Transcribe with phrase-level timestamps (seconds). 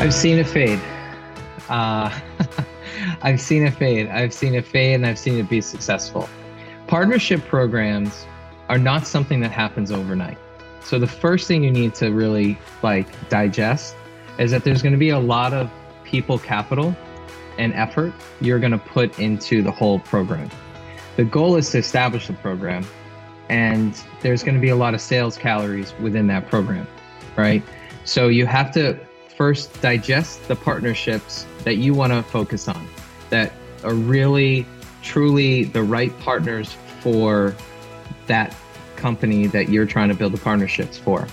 [0.00, 0.80] I've seen it fade.
[1.68, 2.18] Uh,
[3.22, 4.08] I've seen it fade.
[4.08, 6.26] I've seen it fade and I've seen it be successful.
[6.86, 8.24] Partnership programs
[8.70, 10.38] are not something that happens overnight.
[10.82, 13.94] So the first thing you need to really like digest
[14.38, 15.70] is that there's going to be a lot of
[16.04, 16.96] people capital
[17.58, 20.48] and effort you're going to put into the whole program.
[21.16, 22.86] The goal is to establish the program
[23.50, 26.86] and there's going to be a lot of sales calories within that program,
[27.36, 27.62] right?
[28.04, 28.98] So you have to
[29.40, 32.86] first digest the partnerships that you want to focus on
[33.30, 33.50] that
[33.84, 34.66] are really
[35.02, 37.56] truly the right partners for
[38.26, 38.54] that
[38.96, 41.26] company that you're trying to build the partnerships for.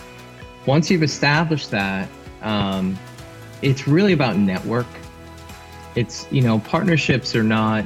[0.65, 2.07] Once you've established that,
[2.43, 2.97] um,
[3.61, 4.87] it's really about network.
[5.95, 7.83] It's, you know, partnerships are not,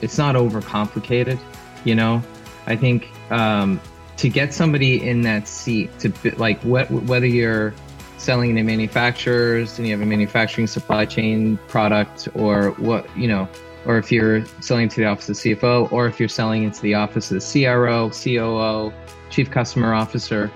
[0.00, 1.40] it's not overcomplicated,
[1.82, 2.22] you know.
[2.68, 3.80] I think um,
[4.18, 7.74] to get somebody in that seat, to like wh- whether you're
[8.20, 13.48] selling to manufacturers and you have a manufacturing supply chain product or what you know
[13.86, 16.94] or if you're selling to the office of cfo or if you're selling into the
[16.94, 18.92] office of the cro coo
[19.30, 20.48] chief customer officer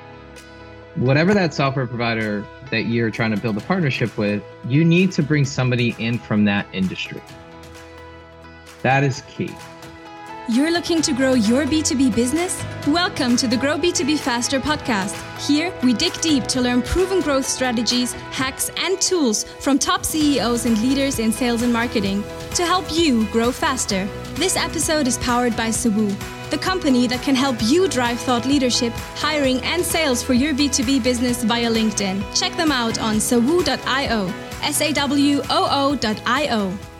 [0.96, 5.22] whatever that software provider that you're trying to build a partnership with you need to
[5.22, 7.22] bring somebody in from that industry.
[8.82, 9.50] That is key
[10.48, 12.62] you're looking to grow your B2B business?
[12.86, 15.14] Welcome to the Grow B2B Faster podcast.
[15.46, 20.66] Here, we dig deep to learn proven growth strategies, hacks, and tools from top CEOs
[20.66, 22.22] and leaders in sales and marketing
[22.54, 24.06] to help you grow faster.
[24.34, 26.14] This episode is powered by Sawoo,
[26.50, 31.02] the company that can help you drive thought leadership, hiring, and sales for your B2B
[31.02, 32.22] business via LinkedIn.
[32.38, 36.93] Check them out on sawoo.io, S A W O O.io.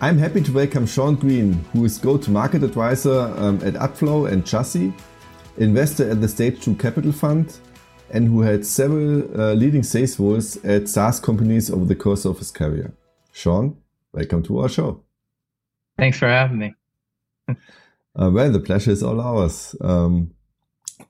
[0.00, 4.92] I'm happy to welcome Sean Green, who is go-to-market advisor um, at Upflow and Chassis,
[5.56, 7.58] investor at the Stage 2 Capital Fund,
[8.12, 12.38] and who had several uh, leading sales roles at SaaS companies over the course of
[12.38, 12.92] his career.
[13.32, 13.76] Sean,
[14.12, 15.02] welcome to our show.
[15.96, 16.74] Thanks for having me.
[17.48, 19.74] uh, well, the pleasure is all ours.
[19.80, 20.30] Um,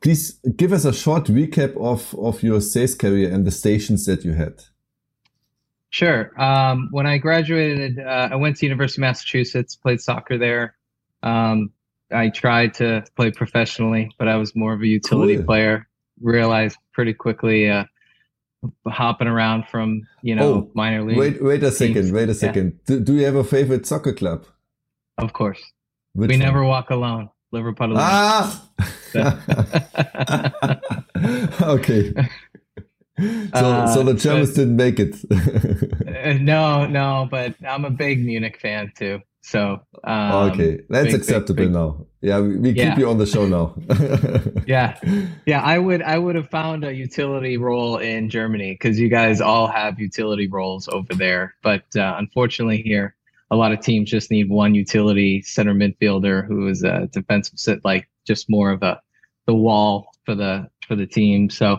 [0.01, 4.25] please give us a short recap of, of your sales career and the stations that
[4.25, 4.63] you had.
[5.91, 6.39] Sure.
[6.41, 10.75] Um, when I graduated, uh, I went to University of Massachusetts, played soccer there.
[11.23, 11.73] Um,
[12.13, 15.45] I tried to play professionally, but I was more of a utility cool.
[15.45, 15.89] player.
[16.21, 17.85] Realized pretty quickly, uh,
[18.87, 21.17] hopping around from you know oh, minor league.
[21.17, 21.95] Wait, wait a second.
[21.95, 22.13] Teams.
[22.13, 22.73] Wait a second.
[22.89, 22.97] Yeah.
[22.97, 24.47] Do, do you have a favorite soccer club?
[25.17, 25.63] Of course.
[26.15, 26.41] Which we one?
[26.41, 27.31] never walk alone.
[27.53, 27.95] Liverpool.
[27.97, 28.65] Ah.
[31.63, 32.13] okay
[33.19, 35.17] so, uh, so the Germans didn't make it.
[36.19, 39.21] Uh, no, no, but I'm a big Munich fan too.
[39.43, 42.07] So um, okay, that's big, acceptable big, big, now.
[42.21, 42.91] Yeah, we, we yeah.
[42.91, 43.75] keep you on the show now.
[44.67, 44.99] yeah,
[45.47, 45.63] yeah.
[45.63, 49.67] I would I would have found a utility role in Germany because you guys all
[49.69, 51.55] have utility roles over there.
[51.63, 53.15] But uh, unfortunately, here
[53.51, 57.85] a lot of teams just need one utility center midfielder who is a defensive sit,
[57.85, 59.01] like just more of a
[59.47, 61.49] the wall for the for the team.
[61.49, 61.79] So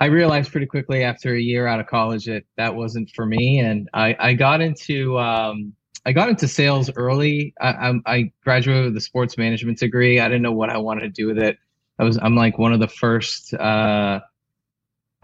[0.00, 3.58] I realized pretty quickly after a year out of college that that wasn't for me,
[3.58, 5.72] and I, I got into um,
[6.06, 7.52] I got into sales early.
[7.60, 10.20] I, I, graduated with a sports management degree.
[10.20, 11.58] I didn't know what I wanted to do with it.
[11.98, 14.20] I was I'm like one of the first uh,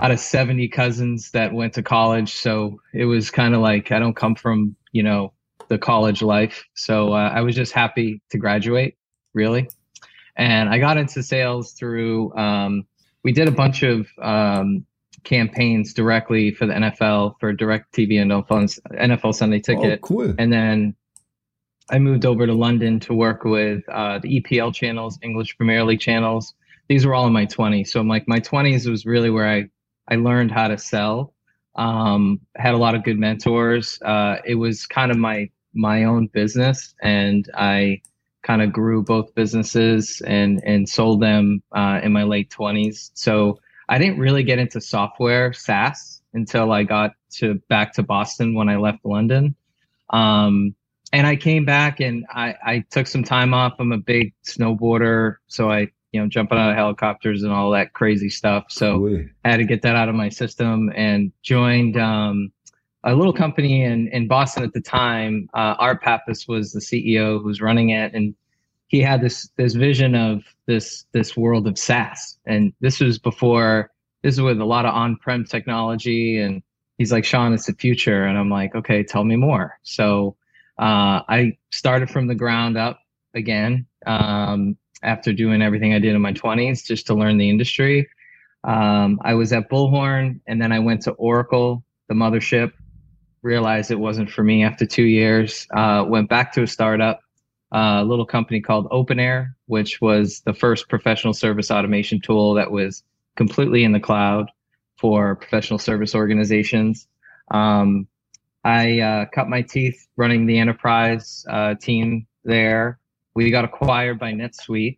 [0.01, 4.01] out of 70 cousins that went to college, so it was kind of like I
[4.01, 5.33] don't come from you know
[5.69, 8.97] the college life, so uh, I was just happy to graduate,
[9.35, 9.69] really.
[10.37, 12.87] And I got into sales through um,
[13.25, 14.87] we did a bunch of um,
[15.25, 20.01] campaigns directly for the NFL for DirecTV and NFL Sunday oh, Ticket.
[20.03, 20.35] Oh, cool.
[20.39, 20.95] And then
[21.91, 26.01] I moved over to London to work with uh, the EPL channels, English Premier League
[26.01, 26.55] channels.
[26.89, 27.89] These were all in my 20s.
[27.89, 29.69] So I'm like my 20s was really where I
[30.09, 31.33] I learned how to sell.
[31.77, 33.99] Um, had a lot of good mentors.
[34.03, 38.01] Uh, it was kind of my my own business, and I
[38.45, 43.11] kind of grew both businesses and and sold them uh, in my late 20s.
[43.15, 48.55] So I didn't really get into software SaaS until I got to back to Boston
[48.55, 49.57] when I left London.
[50.11, 50.75] Um,
[51.13, 53.75] and I came back and I, I took some time off.
[53.79, 57.93] I'm a big snowboarder, so I you know jumping out of helicopters and all that
[57.93, 58.67] crazy stuff.
[58.69, 59.09] So
[59.45, 61.97] I had to get that out of my system and joined.
[61.97, 62.53] Um,
[63.05, 65.49] a little company in, in Boston at the time.
[65.55, 68.35] Uh, Art Papas was the CEO who was running it, and
[68.89, 72.39] he had this this vision of this this world of SaaS.
[72.47, 73.91] And this was before
[74.23, 76.39] this is with a lot of on-prem technology.
[76.39, 76.63] And
[76.97, 78.25] he's like, Sean, it's the future.
[78.25, 79.79] And I'm like, okay, tell me more.
[79.83, 80.37] So
[80.79, 83.01] uh, I started from the ground up
[83.35, 88.09] again um, after doing everything I did in my 20s just to learn the industry.
[88.65, 92.73] Um, I was at Bullhorn and then I went to Oracle the mothership.
[93.45, 95.69] Realized it wasn't for me after two years.
[95.77, 97.21] Uh, went back to a startup,
[97.75, 102.71] uh, a little company called OpenAir, which was the first professional service automation tool that
[102.71, 103.03] was
[103.37, 104.51] completely in the cloud
[104.99, 107.07] for professional service organizations.
[107.51, 108.09] Um,
[108.65, 112.99] I uh, cut my teeth running the enterprise uh, team there.
[113.35, 114.97] We got acquired by NetSuite.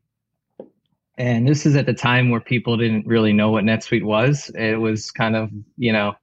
[1.18, 4.52] And this is at the time where people didn't really know what NetSuite was.
[4.54, 6.14] It was kind of, you know,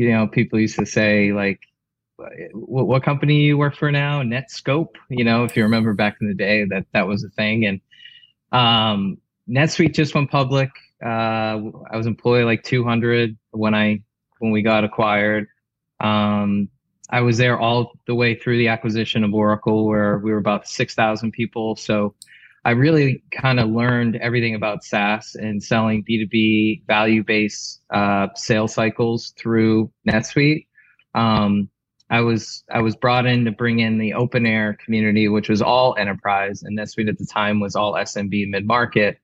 [0.00, 1.60] you know, people used to say like,
[2.52, 4.22] what, what company you work for now?
[4.22, 4.94] Netscape.
[5.10, 7.66] You know, if you remember back in the day, that that was a thing.
[7.66, 7.80] And
[8.52, 9.18] um,
[9.48, 10.70] NetSuite just went public.
[11.04, 11.60] Uh,
[11.90, 14.02] I was employee like 200 when I
[14.38, 15.48] when we got acquired.
[16.00, 16.70] Um,
[17.10, 20.66] I was there all the way through the acquisition of Oracle, where we were about
[20.66, 21.76] 6,000 people.
[21.76, 22.14] So
[22.64, 28.74] I really kind of learned everything about SaaS and selling B2B value based uh, sales
[28.74, 30.66] cycles through NetSuite.
[31.14, 31.70] Um,
[32.10, 35.94] I was I was brought in to bring in the OpenAir community, which was all
[35.96, 39.18] enterprise, and NetSuite at the time was all SMB mid market.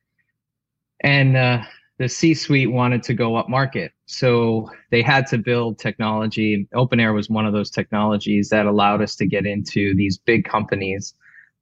[1.01, 1.63] And uh,
[1.99, 6.67] the C-suite wanted to go up market, so they had to build technology.
[6.75, 11.13] OpenAir was one of those technologies that allowed us to get into these big companies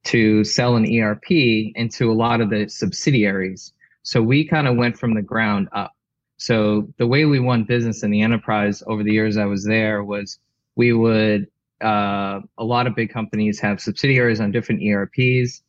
[0.05, 1.31] to sell an ERP
[1.75, 3.73] into a lot of the subsidiaries.
[4.03, 5.91] So we kind of went from the ground up.
[6.37, 10.03] So the way we won business in the enterprise over the years I was there
[10.03, 10.37] was
[10.75, 11.47] we would
[11.81, 15.61] uh, a lot of big companies have subsidiaries on different ERPs.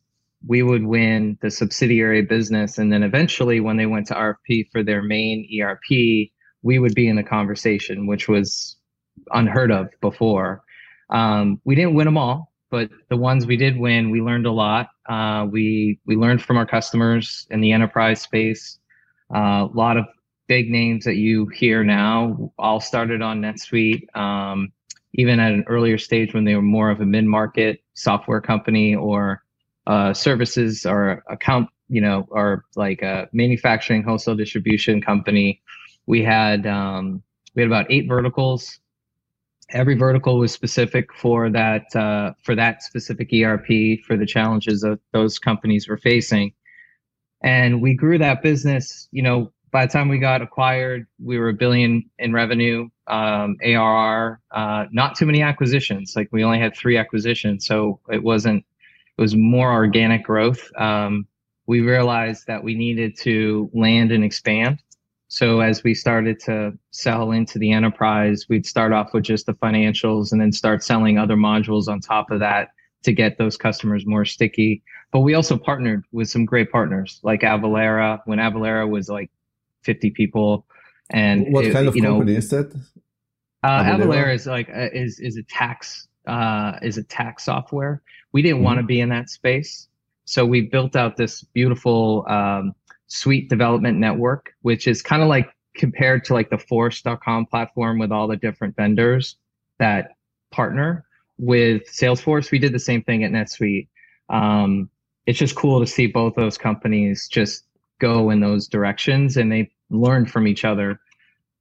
[0.45, 4.83] We would win the subsidiary business, and then eventually, when they went to RFP for
[4.83, 6.29] their main ERP,
[6.61, 8.77] we would be in the conversation, which was
[9.31, 10.63] unheard of before.
[11.09, 14.51] Um, we didn't win them all, but the ones we did win, we learned a
[14.51, 14.89] lot.
[15.07, 18.79] Uh, we we learned from our customers in the enterprise space.
[19.33, 20.05] Uh, a lot of
[20.47, 24.15] big names that you hear now all started on NetSuite.
[24.15, 24.71] Um,
[25.13, 29.43] even at an earlier stage when they were more of a mid-market software company or
[29.87, 35.61] uh, services or account, you know, or like a manufacturing wholesale distribution company.
[36.05, 37.23] We had um,
[37.55, 38.79] we had about eight verticals
[39.69, 44.99] every vertical was specific for that uh, for that specific ERP for the challenges that
[45.13, 46.53] those companies were facing,
[47.41, 49.07] and we grew that business.
[49.11, 53.57] You know, by the time we got acquired, we were a billion in revenue, um,
[53.63, 54.41] ARR.
[54.51, 56.13] Uh, not too many acquisitions.
[56.15, 58.63] Like we only had three acquisitions, so it wasn't.
[59.17, 60.69] It was more organic growth.
[60.77, 61.27] Um,
[61.65, 64.81] we realized that we needed to land and expand
[65.29, 69.53] so as we started to sell into the enterprise, we'd start off with just the
[69.53, 72.69] financials and then start selling other modules on top of that
[73.03, 74.83] to get those customers more sticky.
[75.11, 79.29] But we also partnered with some great partners like Avalara when Avalara was like
[79.83, 80.65] 50 people.
[81.09, 82.73] And what it, kind of company know, is that?
[83.63, 88.01] Uh, Avalara is like uh, is is a tax uh, is a tax software.
[88.33, 88.65] We didn't mm-hmm.
[88.65, 89.87] want to be in that space,
[90.25, 92.75] so we built out this beautiful um,
[93.07, 98.11] suite development network, which is kind of like compared to like the force.com platform with
[98.11, 99.37] all the different vendors
[99.79, 100.15] that
[100.51, 101.05] partner
[101.37, 102.51] with Salesforce.
[102.51, 103.87] We did the same thing at NetSuite.
[104.29, 104.89] Um,
[105.25, 107.63] it's just cool to see both those companies just
[107.99, 110.99] go in those directions and they learn from each other.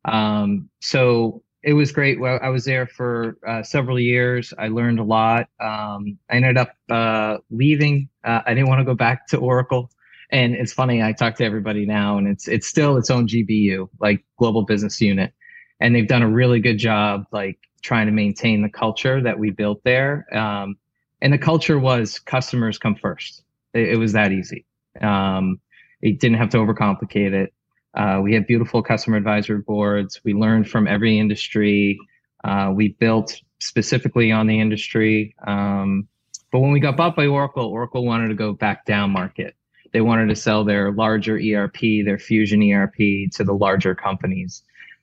[0.05, 2.21] Um, so it was great.
[2.21, 4.55] Well, I was there for uh, several years.
[4.57, 5.49] I learned a lot.
[5.61, 8.09] Um, I ended up uh, leaving.
[8.23, 9.91] Uh, I didn't want to go back to Oracle.
[10.31, 13.89] And it's funny, I talk to everybody now, and it's it's still its own GBU,
[14.01, 15.33] like global business unit,
[15.81, 19.51] and they've done a really good job, like trying to maintain the culture that we
[19.51, 20.27] built there.
[20.37, 20.77] Um,
[21.23, 23.43] and the culture was customers come first.
[23.73, 24.67] It, it was that easy.
[25.01, 25.61] Um,
[26.03, 27.53] it didn't have to overcomplicate it.
[27.95, 30.21] Uh, we had beautiful customer advisory boards.
[30.25, 31.99] We learned from every industry.
[32.45, 35.35] Uh, we built specifically on the industry.
[35.47, 36.09] Um,
[36.53, 39.57] but when we got bought by Oracle, Oracle wanted to go back down market
[39.93, 44.63] they wanted to sell their larger ERP, their Fusion ERP to the larger companies.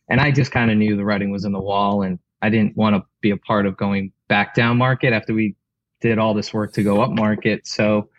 [0.10, 2.76] And I just kind of knew the writing was on the wall and I didn't
[2.76, 5.56] want to be a part of going back down market after we
[6.02, 7.66] did all this work to go up market.
[7.66, 8.10] So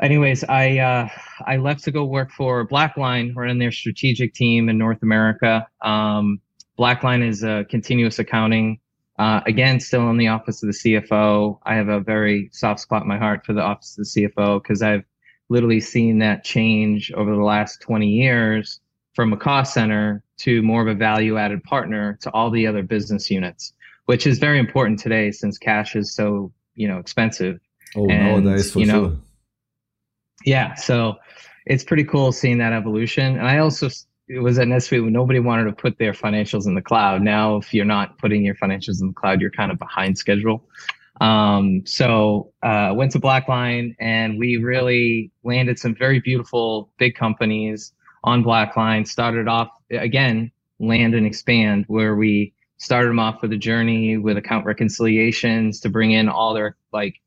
[0.00, 1.08] anyways, I uh,
[1.46, 3.34] I left to go work for Blackline.
[3.34, 5.68] We're in their strategic team in North America.
[5.82, 6.40] Um,
[6.78, 8.80] Blackline is a continuous accounting.
[9.18, 11.58] Uh, again, still in the office of the CFO.
[11.64, 14.62] I have a very soft spot in my heart for the office of the CFO
[14.62, 15.04] because I've
[15.50, 18.80] literally seen that change over the last 20 years
[19.14, 22.82] from a cost center to more of a value added partner to all the other
[22.82, 23.74] business units,
[24.06, 27.60] which is very important today since cash is so, you know, expensive.
[27.96, 29.16] Oh, and, nowadays, for you know, sure.
[30.46, 30.74] Yeah.
[30.74, 31.16] So
[31.66, 33.36] it's pretty cool seeing that evolution.
[33.36, 33.90] And I also,
[34.28, 37.20] it was at NetSuite when nobody wanted to put their financials in the cloud.
[37.20, 40.64] Now, if you're not putting your financials in the cloud, you're kind of behind schedule.
[41.20, 47.92] Um, so uh, went to Blackline, and we really landed some very beautiful big companies
[48.24, 49.06] on Blackline.
[49.06, 54.38] Started off again, land and expand, where we started them off with a journey with
[54.38, 57.20] account reconciliations to bring in all their like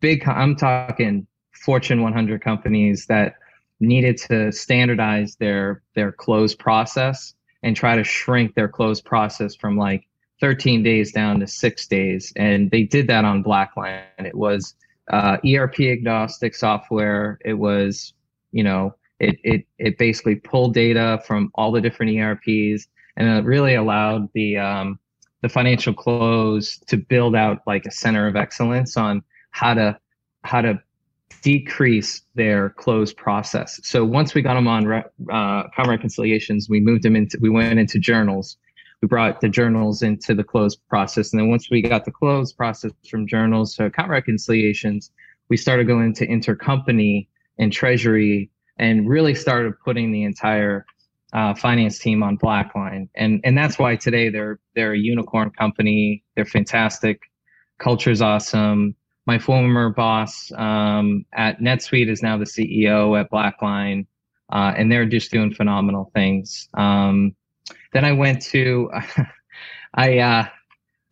[0.00, 0.26] big.
[0.28, 3.34] I'm talking Fortune 100 companies that
[3.80, 7.34] needed to standardize their their close process
[7.64, 10.06] and try to shrink their close process from like
[10.42, 12.32] 13 days down to six days.
[12.34, 14.02] And they did that on Blackline.
[14.18, 14.74] It was
[15.08, 17.38] uh, ERP agnostic software.
[17.44, 18.12] It was,
[18.50, 23.44] you know, it, it, it basically pulled data from all the different ERPs and it
[23.44, 24.98] really allowed the, um,
[25.42, 29.22] the financial close to build out like a center of excellence on
[29.52, 29.96] how to,
[30.42, 30.82] how to
[31.42, 33.78] decrease their close process.
[33.84, 37.78] So once we got them on uh, account reconciliations, we moved them into, we went
[37.78, 38.56] into journals
[39.02, 41.32] we brought the journals into the close process.
[41.32, 45.10] And then once we got the close process from journals to account reconciliations,
[45.48, 47.26] we started going into intercompany
[47.58, 50.86] and treasury and really started putting the entire
[51.32, 53.08] uh, finance team on Blackline.
[53.16, 56.22] And and that's why today they're they're a unicorn company.
[56.36, 57.22] They're fantastic.
[57.78, 58.94] Culture's awesome.
[59.26, 64.06] My former boss um, at NetSuite is now the CEO at Blackline,
[64.52, 66.68] uh, and they're just doing phenomenal things.
[66.74, 67.34] Um,
[67.92, 68.90] then I went to,
[69.94, 70.44] I uh,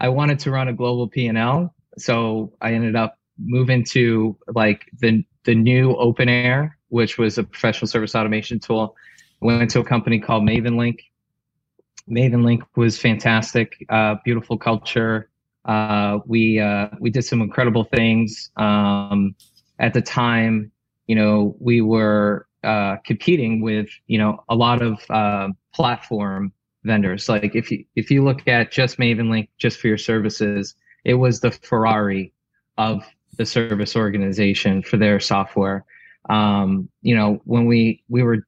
[0.01, 4.37] I wanted to run a global P and L, so I ended up moving to
[4.55, 8.97] like the the new OpenAir, which was a professional service automation tool.
[9.41, 10.99] Went to a company called MavenLink.
[12.11, 15.31] MavenLink was fantastic, uh, beautiful culture.
[15.65, 18.51] Uh, we uh, we did some incredible things.
[18.57, 19.35] Um,
[19.79, 20.71] at the time,
[21.07, 26.53] you know, we were uh, competing with you know a lot of uh, platform
[26.85, 27.29] vendors.
[27.29, 31.41] Like if you if you look at just MavenLink just for your services, it was
[31.41, 32.33] the Ferrari
[32.79, 33.05] of
[33.37, 35.85] the service organization for their software.
[36.29, 38.47] Um, you know, when we we were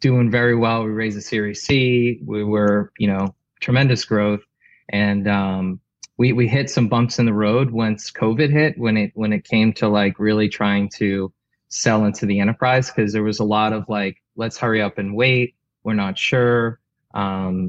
[0.00, 2.20] doing very well, we raised a Series C.
[2.24, 4.42] We were you know tremendous growth,
[4.88, 5.80] and um,
[6.18, 9.44] we we hit some bumps in the road once COVID hit when it when it
[9.44, 11.32] came to like really trying to
[11.68, 15.14] sell into the enterprise because there was a lot of like let's hurry up and
[15.14, 15.54] wait.
[15.84, 16.80] We're not sure
[17.16, 17.68] um,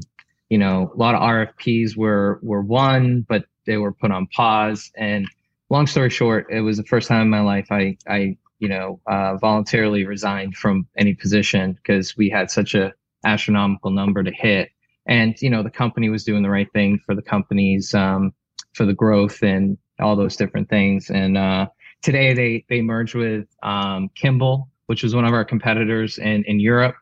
[0.50, 4.90] you know, a lot of RFPs were were won, but they were put on pause.
[4.96, 5.26] And
[5.70, 9.00] long story short, it was the first time in my life I I you know
[9.06, 12.92] uh, voluntarily resigned from any position because we had such a
[13.24, 14.70] astronomical number to hit.
[15.06, 18.32] And you know, the company was doing the right thing for the companies um,
[18.74, 21.10] for the growth and all those different things.
[21.10, 21.66] And uh,
[22.02, 26.60] today they they merged with um, Kimble, which was one of our competitors in in
[26.60, 26.96] Europe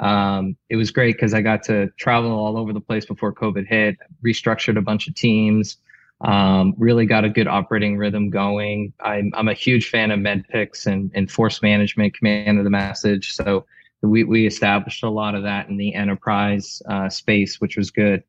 [0.00, 3.66] um, it was great because I got to travel all over the place before COVID
[3.66, 5.76] hit, restructured a bunch of teams,
[6.22, 8.94] um, really got a good operating rhythm going.
[9.00, 13.34] I'm, I'm a huge fan of MEDDPICC and, and force management, command of the message.
[13.34, 13.66] So
[14.00, 18.22] we, we established a lot of that in the enterprise uh, space, which was good.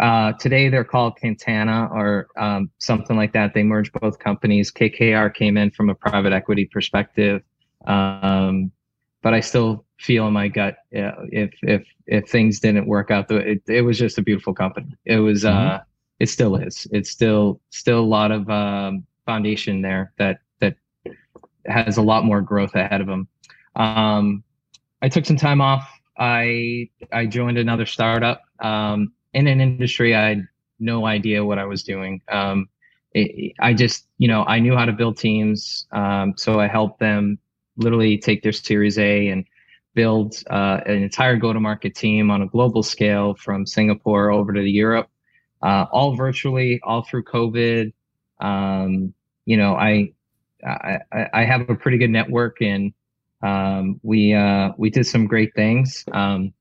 [0.00, 3.54] Uh, today they're called Kantata or um, something like that.
[3.54, 4.72] They merged both companies.
[4.72, 7.42] KKR came in from a private equity perspective.
[7.86, 8.72] Um,
[9.22, 13.30] but I still feel in my gut uh, if if if things didn't work out,
[13.30, 14.96] it it was just a beautiful company.
[15.04, 15.76] It was mm-hmm.
[15.76, 15.78] uh,
[16.18, 16.86] it still is.
[16.90, 20.76] It's still still a lot of um, foundation there that that
[21.66, 23.28] has a lot more growth ahead of them.
[23.76, 24.42] Um,
[25.00, 25.88] I took some time off.
[26.18, 30.48] I I joined another startup um, in an industry I had
[30.80, 32.20] no idea what I was doing.
[32.28, 32.68] Um,
[33.14, 36.98] it, I just you know I knew how to build teams, um, so I helped
[36.98, 37.38] them
[37.76, 39.46] literally take their Series A and
[39.94, 45.08] build uh, an entire go-to-market team on a global scale from Singapore over to Europe,
[45.62, 47.92] uh, all virtually, all through COVID.
[48.40, 50.12] Um, you know, I,
[50.64, 51.00] I,
[51.32, 52.92] I have a pretty good network, and
[53.42, 56.04] um, we uh, we did some great things.
[56.12, 56.52] Um,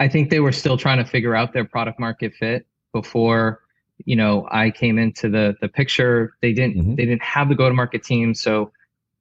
[0.00, 3.60] I think they were still trying to figure out their product market fit before
[4.04, 6.34] you know I came into the the picture.
[6.40, 6.94] They didn't mm-hmm.
[6.94, 8.72] they didn't have the go-to-market team, so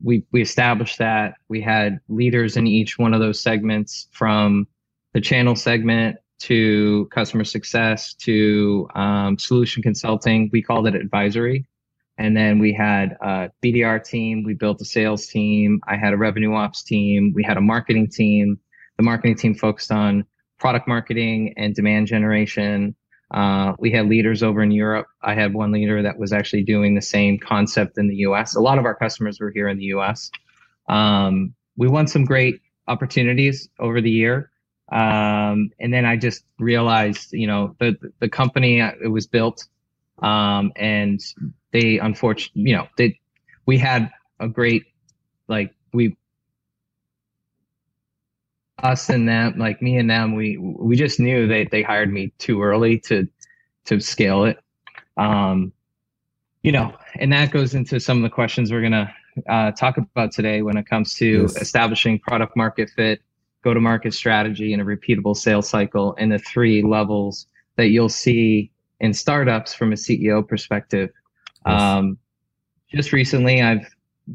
[0.03, 1.35] we we established that.
[1.49, 4.67] We had leaders in each one of those segments from
[5.13, 10.49] the channel segment to customer success to um, solution consulting.
[10.51, 11.65] We called it advisory.
[12.19, 14.43] And then we had a bdr team.
[14.43, 15.79] We built a sales team.
[15.87, 17.31] I had a revenue ops team.
[17.35, 18.59] We had a marketing team.
[18.97, 20.25] The marketing team focused on
[20.59, 22.95] product marketing and demand generation
[23.31, 25.07] uh, we had leaders over in Europe.
[25.21, 28.55] I had one leader that was actually doing the same concept in the US.
[28.55, 30.31] A lot of our customers were here in the US.
[30.87, 34.49] Um, we won some great opportunities over the year.
[34.89, 39.67] Um, and then I just realized, you know, the the company uh, it was built,
[40.19, 41.19] um, and
[41.71, 43.19] they unfortunately, you know, they
[43.65, 44.85] we had a great
[45.49, 46.15] like we
[48.83, 52.31] us and them like me and them we we just knew they they hired me
[52.37, 53.27] too early to
[53.85, 54.59] to scale it
[55.17, 55.71] um
[56.61, 59.11] you know and that goes into some of the questions we're gonna
[59.47, 61.55] uh, talk about today when it comes to yes.
[61.57, 63.21] establishing product market fit
[63.63, 68.09] go to market strategy and a repeatable sales cycle and the three levels that you'll
[68.09, 71.09] see in startups from a ceo perspective
[71.65, 71.81] yes.
[71.81, 72.17] um
[72.91, 73.87] just recently i've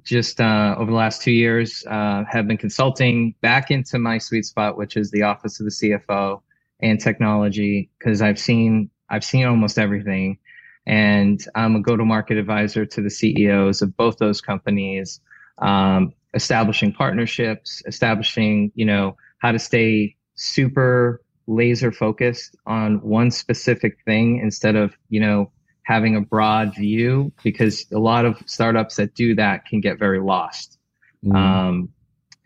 [0.02, 4.44] just uh, over the last two years uh, have been consulting back into my sweet
[4.44, 6.40] spot, which is the office of the CFO
[6.80, 10.38] and technology, because I've seen I've seen almost everything,
[10.86, 15.20] and I'm a go-to-market advisor to the CEOs of both those companies,
[15.58, 23.98] um, establishing partnerships, establishing you know how to stay super laser focused on one specific
[24.04, 25.50] thing instead of you know
[25.84, 30.20] having a broad view because a lot of startups that do that can get very
[30.20, 30.78] lost.
[31.24, 31.34] Mm.
[31.34, 31.88] Um,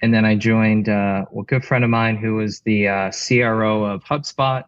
[0.00, 3.84] and then I joined uh, a good friend of mine who was the uh, CRO
[3.84, 4.64] of HubSpot,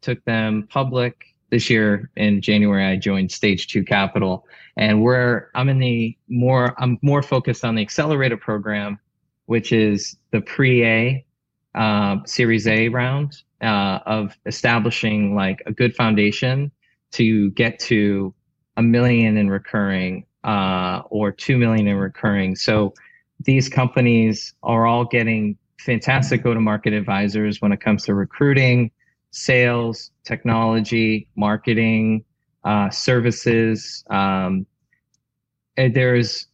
[0.00, 2.84] took them public this year in January.
[2.84, 4.46] I joined Stage Two Capital,
[4.76, 8.98] and where I'm in the more I'm more focused on the accelerator program,
[9.46, 11.24] which is the pre-A
[11.74, 16.70] uh, Series A round uh, of establishing like a good foundation
[17.12, 18.34] to get to
[18.76, 22.56] a million in recurring uh, or two million in recurring.
[22.56, 22.94] So
[23.40, 28.90] these companies are all getting fantastic go-to-market advisors when it comes to recruiting,
[29.30, 32.24] sales, technology, marketing,
[32.64, 34.04] uh, services.
[34.10, 34.66] Um,
[35.76, 36.46] there's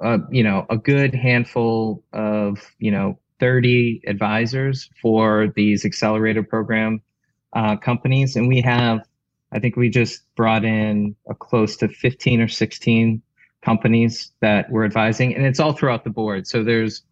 [0.00, 7.00] uh, you know a good handful of you know 30 advisors for these accelerator program
[7.54, 9.00] uh, companies, and we have
[9.52, 13.22] I think we just brought in a close to 15 or 16
[13.62, 16.46] companies that we're advising, and it's all throughout the board.
[16.46, 17.02] So there's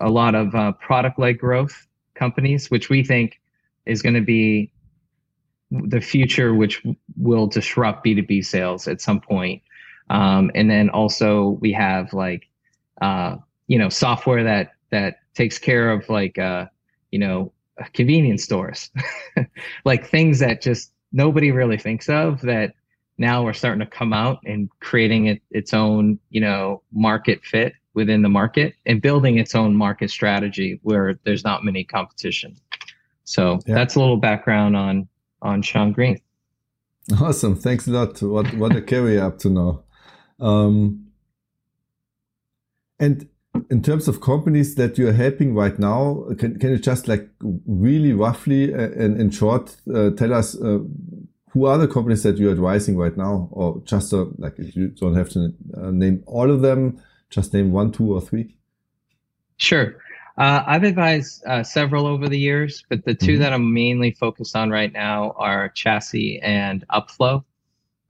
[0.00, 3.40] a lot of uh, product led growth companies, which we think
[3.86, 4.72] is going to be
[5.70, 6.82] the future, which
[7.16, 9.62] will disrupt B2B sales at some point.
[10.10, 12.48] Um, and then also we have like,
[13.00, 13.36] uh,
[13.68, 16.66] you know, software that, that takes care of like, uh,
[17.10, 17.52] you know,
[17.94, 18.90] convenience stores,
[19.84, 22.74] like things that just nobody really thinks of that
[23.18, 27.74] now we're starting to come out and creating it, its own, you know, market fit
[27.94, 32.56] within the market and building its own market strategy where there's not many competition.
[33.24, 33.74] So yeah.
[33.74, 35.08] that's a little background on
[35.42, 36.20] on Sean Green.
[37.20, 38.22] Awesome, thanks a lot.
[38.22, 39.82] What what a carry up to now.
[40.40, 41.08] Um,
[42.98, 43.28] and
[43.70, 47.28] in terms of companies that you're helping right now, can, can you just like
[47.66, 50.78] really roughly uh, and in short uh, tell us uh,
[51.50, 55.14] who are the companies that you're advising right now, or just uh, like you don't
[55.14, 58.56] have to uh, name all of them, just name one, two, or three.
[59.58, 59.96] Sure.
[60.38, 63.40] Uh, I've advised several over the years, but the 2 mm -hmm.
[63.40, 67.44] that I'm mainly focused on right now are Chassis and Upflow.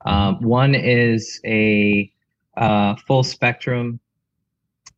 [0.05, 2.09] Um, one is a
[3.07, 3.99] full spectrum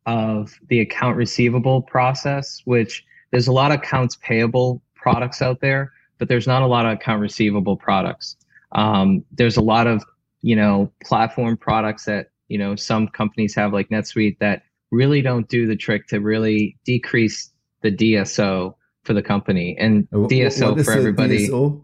[0.06, 5.92] of the account receivable process, which there's a lot of accounts payable products out there,
[6.18, 8.36] but there's not a lot of account receivable products.
[8.72, 10.04] Um, there's a lot of,
[10.42, 15.48] you know, platform products that, you know, some companies have like NetSuite that really don't
[15.48, 17.50] do the trick to really decrease
[17.82, 21.48] the DSO for the company and DSO for everybody.
[21.48, 21.82] DSO?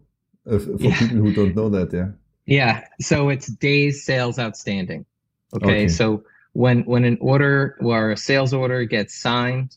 [0.51, 0.99] Uh, for yeah.
[0.99, 2.09] people who don't know that, yeah.
[2.47, 2.85] Yeah.
[3.01, 5.07] So it's days sales outstanding.
[5.55, 5.67] Okay.
[5.67, 5.89] okay.
[5.89, 9.77] So when when an order or a sales order gets signed,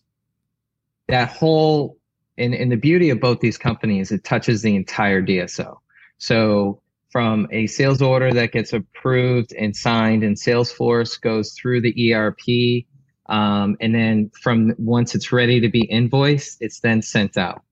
[1.08, 1.98] that whole
[2.38, 5.78] and, and the beauty of both these companies, it touches the entire DSO.
[6.18, 12.14] So from a sales order that gets approved and signed in Salesforce goes through the
[12.14, 12.86] ERP.
[13.28, 17.64] Um, and then from once it's ready to be invoiced, it's then sent out.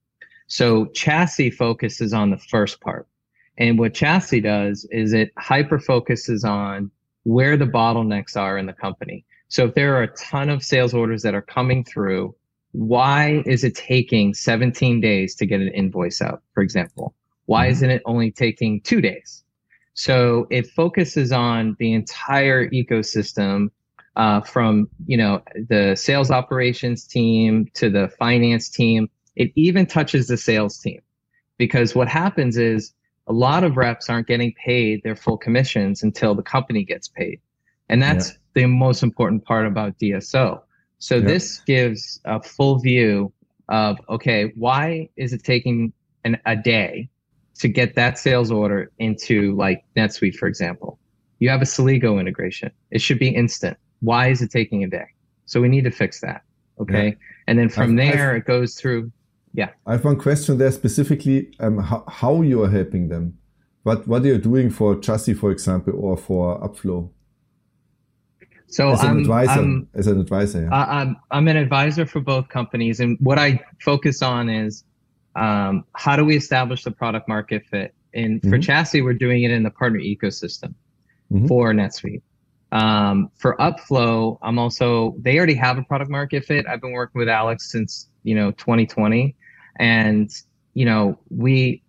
[0.46, 3.06] So chassis focuses on the first part.
[3.58, 6.90] And what chassis does is it hyper focuses on
[7.24, 9.24] where the bottlenecks are in the company.
[9.48, 12.34] So if there are a ton of sales orders that are coming through,
[12.72, 17.14] why is it taking 17 days to get an invoice out, for example?
[17.46, 17.72] Why mm-hmm.
[17.72, 19.44] isn't it only taking two days?
[19.94, 23.70] So it focuses on the entire ecosystem
[24.16, 29.08] uh, from you know the sales operations team to the finance team.
[29.36, 31.00] It even touches the sales team
[31.58, 32.92] because what happens is
[33.26, 37.40] a lot of reps aren't getting paid their full commissions until the company gets paid.
[37.88, 38.62] And that's yeah.
[38.62, 40.60] the most important part about DSO.
[40.98, 41.26] So yeah.
[41.26, 43.32] this gives a full view
[43.68, 45.92] of okay, why is it taking
[46.24, 47.08] an, a day
[47.56, 50.98] to get that sales order into like NetSuite, for example?
[51.38, 52.70] You have a Celigo integration.
[52.90, 53.76] It should be instant.
[54.00, 55.06] Why is it taking a day?
[55.46, 56.42] So we need to fix that.
[56.80, 57.08] Okay.
[57.08, 57.14] Yeah.
[57.46, 59.10] And then from I've, there, I've, it goes through.
[59.54, 59.70] Yeah.
[59.86, 63.38] I have one question there specifically um, how, how you are helping them.
[63.84, 67.10] What, what are you doing for Chassis, for example, or for Upflow?
[68.66, 70.70] So as an I'm, advisor, I'm, as an advisor, yeah.
[70.72, 72.98] I'm, I'm an advisor for both companies.
[72.98, 74.82] And what I focus on is
[75.36, 77.94] um, how do we establish the product market fit?
[78.14, 78.60] And for mm-hmm.
[78.60, 80.74] Chassis, we're doing it in the partner ecosystem
[81.32, 81.46] mm-hmm.
[81.46, 82.22] for NetSuite.
[82.72, 86.66] Um, for Upflow, I'm also, they already have a product market fit.
[86.66, 89.36] I've been working with Alex since, you know, 2020.
[89.78, 90.30] And,
[90.74, 91.82] you know, we,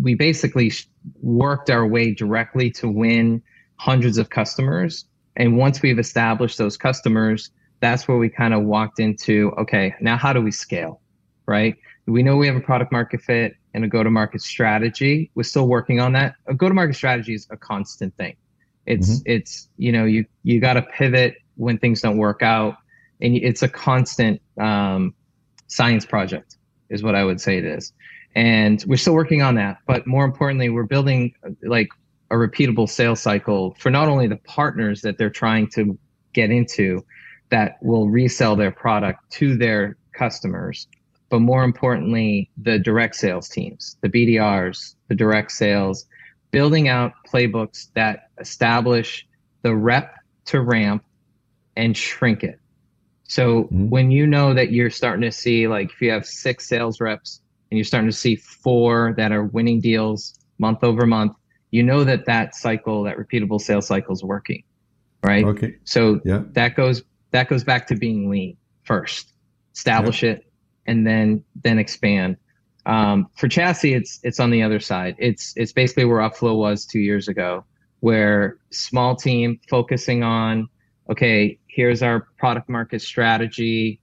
[0.00, 0.72] we basically
[1.20, 3.42] worked our way directly to win
[3.76, 5.04] hundreds of customers.
[5.36, 10.16] And once we've established those customers, that's where we kind of walked into, okay, now
[10.16, 11.00] how do we scale?
[11.46, 11.76] Right.
[12.06, 15.30] We know we have a product market fit and a go to market strategy.
[15.34, 16.36] We're still working on that.
[16.46, 18.36] A go to market strategy is a constant thing
[18.86, 19.22] it's mm-hmm.
[19.26, 22.76] it's you know you you got to pivot when things don't work out,
[23.20, 25.14] and it's a constant um,
[25.68, 26.56] science project,
[26.88, 27.92] is what I would say it is.
[28.34, 31.88] And we're still working on that, but more importantly, we're building like
[32.30, 35.96] a repeatable sales cycle for not only the partners that they're trying to
[36.32, 37.04] get into
[37.50, 40.88] that will resell their product to their customers,
[41.28, 46.06] but more importantly, the direct sales teams, the BDRs, the direct sales,
[46.50, 49.26] building out playbooks that establish
[49.62, 50.14] the rep
[50.46, 51.04] to ramp
[51.76, 52.60] and shrink it.
[53.24, 53.88] So mm-hmm.
[53.88, 57.40] when you know that you're starting to see, like if you have six sales reps
[57.70, 61.32] and you're starting to see four that are winning deals month over month,
[61.70, 64.62] you know that that cycle, that repeatable sales cycle is working,
[65.22, 65.44] right?
[65.44, 65.76] Okay.
[65.84, 66.42] So yeah.
[66.52, 69.32] that goes that goes back to being lean first,
[69.74, 70.38] establish yep.
[70.38, 70.52] it,
[70.86, 72.36] and then then expand.
[72.86, 75.16] Um, for chassis, it's it's on the other side.
[75.18, 77.64] It's it's basically where Upflow was two years ago,
[78.00, 80.68] where small team focusing on,
[81.10, 84.00] okay, here's our product market strategy.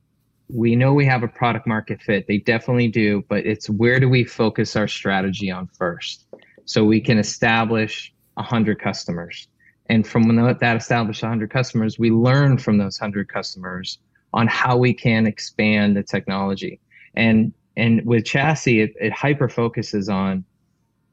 [0.49, 2.27] We know we have a product market fit.
[2.27, 6.25] They definitely do, but it's where do we focus our strategy on first,
[6.65, 9.47] so we can establish a hundred customers.
[9.87, 13.97] And from that established 100 customers, we learn from those 100 customers
[14.33, 16.79] on how we can expand the technology.
[17.15, 20.43] And and with chassis, it, it hyper focuses on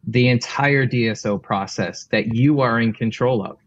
[0.06, 3.58] the entire DSO process that you are in control of.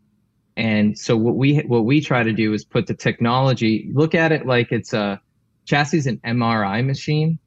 [0.58, 4.32] And so what we what we try to do is put the technology, look at
[4.32, 5.22] it like it's a
[5.66, 7.40] chassis is an MRI machine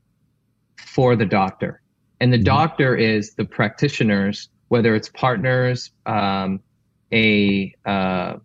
[0.78, 1.82] for the doctor.
[2.20, 2.44] And the mm-hmm.
[2.44, 6.60] doctor is the practitioners, whether it's partners, um,
[7.12, 8.36] a uh,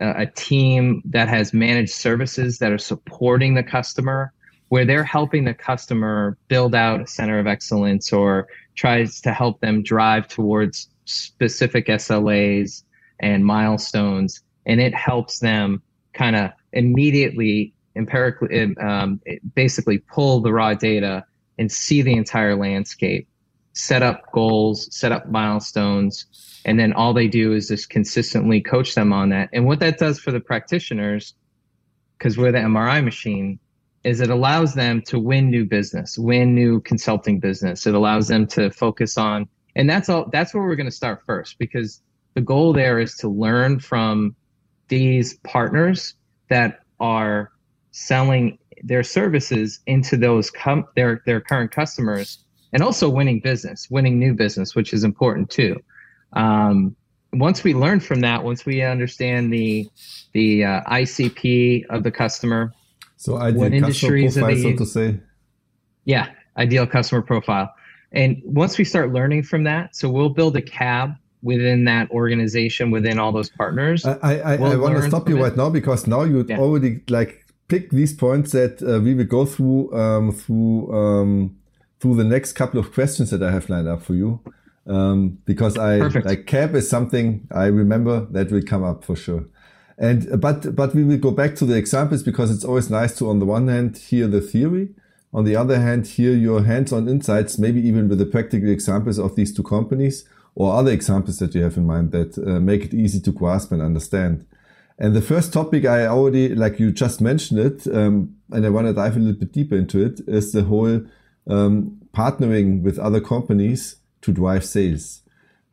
[0.00, 4.32] a team that has managed services that are supporting the customer,
[4.68, 9.60] where they're helping the customer build out a center of excellence or tries to help
[9.60, 12.83] them drive towards specific SLAs
[13.20, 14.40] and milestones.
[14.66, 19.20] And it helps them kind of immediately empirically, um,
[19.54, 21.24] basically pull the raw data
[21.58, 23.28] and see the entire landscape,
[23.72, 26.26] set up goals, set up milestones.
[26.64, 29.50] And then all they do is just consistently coach them on that.
[29.52, 31.34] And what that does for the practitioners,
[32.18, 33.58] because we're the MRI machine,
[34.02, 37.86] is it allows them to win new business, win new consulting business.
[37.86, 41.22] It allows them to focus on, and that's all, that's where we're going to start
[41.26, 42.02] first because
[42.34, 44.34] the goal there is to learn from
[44.88, 46.14] these partners
[46.50, 47.50] that are
[47.92, 54.18] selling their services into those com- their their current customers and also winning business, winning
[54.18, 55.76] new business, which is important too.
[56.32, 56.96] Um,
[57.32, 59.88] once we learn from that, once we understand the
[60.32, 62.72] the uh, ICP of the customer,
[63.16, 65.20] so ideal customer profile, so to say.
[66.04, 67.72] Yeah, ideal customer profile.
[68.12, 72.90] And once we start learning from that, so we'll build a cab within that organization,
[72.90, 74.04] within all those partners.
[74.04, 76.58] I, I, we'll I want to stop you right now because now you yeah.
[76.58, 81.56] already like pick these points that uh, we will go through um, through um,
[82.00, 84.40] through the next couple of questions that I have lined up for you.
[84.86, 86.26] Um, because I Perfect.
[86.26, 89.44] like cab is something I remember that will come up for sure.
[89.96, 93.28] And but but we will go back to the examples because it's always nice to
[93.28, 94.88] on the one hand hear the theory,
[95.32, 99.36] on the other hand hear your hands-on insights, maybe even with the practical examples of
[99.36, 100.24] these two companies
[100.54, 103.72] or other examples that you have in mind that uh, make it easy to grasp
[103.72, 104.46] and understand.
[104.98, 108.86] And the first topic I already, like you just mentioned it, um, and I want
[108.86, 111.02] to dive a little bit deeper into it, is the whole
[111.48, 115.22] um, partnering with other companies to drive sales.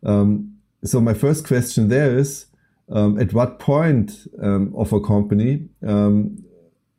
[0.04, 2.48] Um, so my first question there is,
[2.92, 6.44] um, at what point um, of a company um,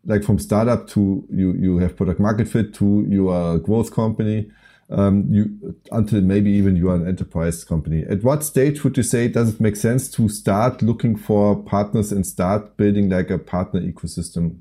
[0.05, 3.93] like from startup to you you have product market fit to you are a growth
[3.93, 4.51] company
[4.93, 8.05] um, you until maybe even you are an enterprise company.
[8.09, 12.13] At what stage would you say does it make sense to start looking for partners
[12.13, 14.59] and start building like a partner ecosystem?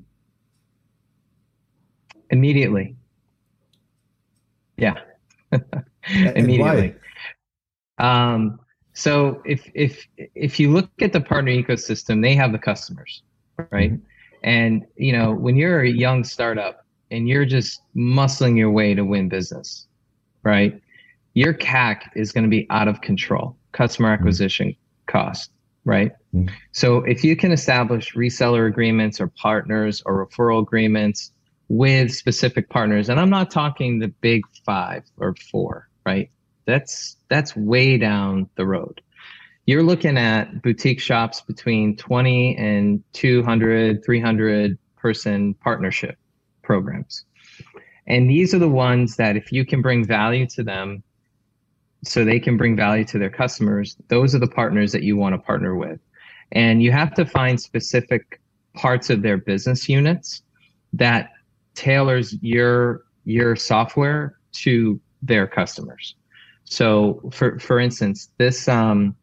[2.30, 2.96] Immediately.
[4.78, 4.94] Yeah.
[6.34, 6.94] Immediately.
[7.98, 8.58] Um,
[8.94, 13.22] so if if if you look at the partner ecosystem, they have the customers,
[13.70, 13.92] right?
[13.92, 14.04] Mm-hmm.
[14.44, 19.04] And you know, when you're a young startup and you're just muscling your way to
[19.04, 19.86] win business,
[20.42, 20.80] right?
[21.34, 24.22] Your CAC is going to be out of control, customer mm-hmm.
[24.22, 25.12] acquisition mm-hmm.
[25.12, 25.50] cost,
[25.84, 26.12] right?
[26.34, 26.54] Mm-hmm.
[26.72, 31.32] So if you can establish reseller agreements or partners or referral agreements
[31.68, 36.30] with specific partners, and I'm not talking the big five or four, right?
[36.66, 39.00] That's that's way down the road.
[39.66, 46.16] You're looking at boutique shops between 20 and 200, 300 person partnership
[46.62, 47.24] programs.
[48.06, 51.02] And these are the ones that if you can bring value to them
[52.04, 55.34] so they can bring value to their customers, those are the partners that you want
[55.34, 56.00] to partner with.
[56.50, 58.40] And you have to find specific
[58.74, 60.42] parts of their business units
[60.92, 61.30] that
[61.74, 66.16] tailors your your software to their customers.
[66.64, 69.14] So for for instance, this um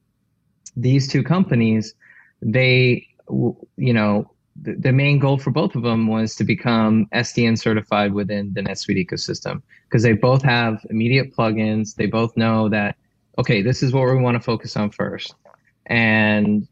[0.75, 1.93] these two companies,
[2.41, 8.13] they you know the, main goal for both of them was to become SDN certified
[8.13, 11.95] within the NetSuite ecosystem because they both have immediate plugins.
[11.95, 12.95] They both know that,
[13.37, 15.35] okay, this is what we want to focus on first.
[15.85, 16.67] And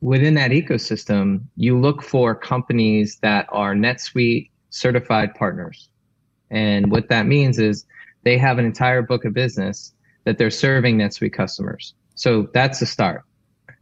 [0.00, 5.88] within that ecosystem, you look for companies that are NetSuite certified partners.
[6.50, 7.84] And what that means is
[8.24, 11.94] they have an entire book of business that they're serving NetSuite customers.
[12.14, 13.22] So that's the start.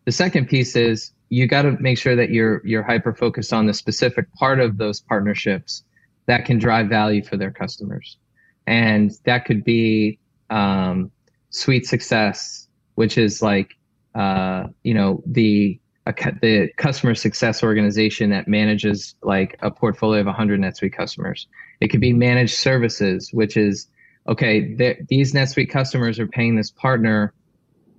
[0.04, 3.66] The second piece is you got to make sure that you're you're hyper focused on
[3.66, 5.84] the specific part of those partnerships
[6.26, 8.16] that can drive value for their customers,
[8.66, 10.18] and that could be
[10.50, 11.10] um,
[11.50, 13.74] Suite Success, which is like
[14.14, 15.78] uh, you know the
[16.40, 21.46] the customer success organization that manages like a portfolio of 100 NetSuite customers.
[21.80, 23.88] It could be managed services, which is
[24.26, 24.74] okay.
[25.08, 27.34] These NetSuite customers are paying this partner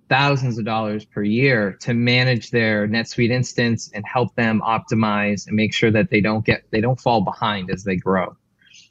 [0.10, 5.56] thousands of dollars per year to manage their NetSuite instance and help them optimize and
[5.56, 8.36] make sure that they don't get they don't fall behind as they grow.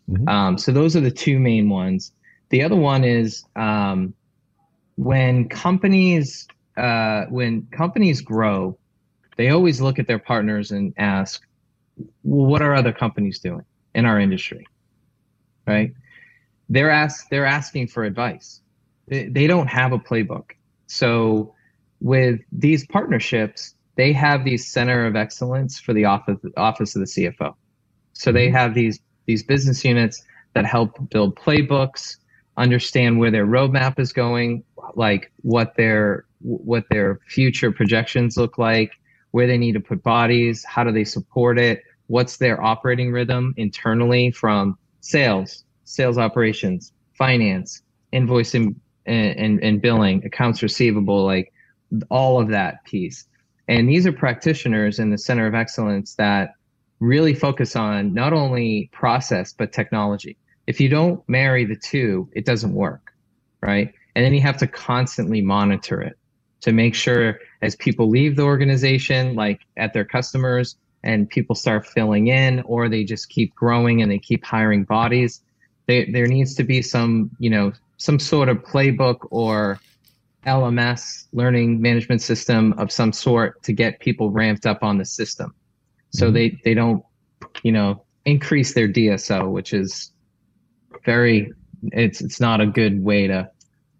[0.08, 0.28] Mm-hmm.
[0.28, 2.12] Um, so those are the two main ones.
[2.50, 4.14] The other one is um,
[4.96, 8.78] when companies uh, when companies grow,
[9.36, 11.42] they always look at their partners and ask,
[12.22, 14.66] well, "What are other companies doing in our industry?"
[15.66, 15.92] Right?
[16.68, 18.60] They're ask they're asking for advice.
[19.08, 20.52] They, they don't have a playbook
[20.88, 21.54] so
[22.00, 27.06] with these partnerships, they have these center of excellence for the office office of the
[27.06, 27.54] CFO.
[28.14, 28.56] So they mm-hmm.
[28.56, 30.24] have these these business units
[30.54, 32.16] that help build playbooks,
[32.56, 38.92] understand where their roadmap is going, like what their what their future projections look like,
[39.32, 43.52] where they need to put bodies, how do they support it, what's their operating rhythm
[43.56, 48.74] internally from sales, sales operations, finance, invoicing
[49.08, 51.52] and, and, billing, accounts receivable, like
[52.10, 53.26] all of that piece.
[53.66, 56.54] And these are practitioners in the center of excellence that
[57.00, 60.36] really focus on not only process, but technology.
[60.66, 63.12] If you don't marry the two, it doesn't work,
[63.62, 63.92] right?
[64.14, 66.18] And then you have to constantly monitor it
[66.62, 71.86] to make sure as people leave the organization, like at their customers, and people start
[71.86, 75.40] filling in, or they just keep growing and they keep hiring bodies,
[75.86, 79.78] they, there needs to be some, you know, some sort of playbook or
[80.46, 85.54] LMS learning management system of some sort to get people ramped up on the system.
[86.10, 86.34] So mm-hmm.
[86.34, 87.02] they, they don't,
[87.62, 90.12] you know, increase their DSO, which is
[91.04, 91.52] very,
[91.92, 93.50] it's, it's not a good way to,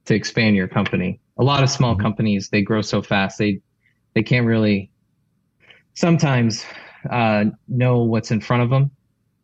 [0.06, 1.20] to expand your company.
[1.38, 2.02] A lot of small mm-hmm.
[2.02, 3.36] companies, they grow so fast.
[3.36, 3.60] They,
[4.14, 4.90] they can't really
[5.94, 6.64] sometimes,
[7.10, 8.90] uh, know what's in front of them.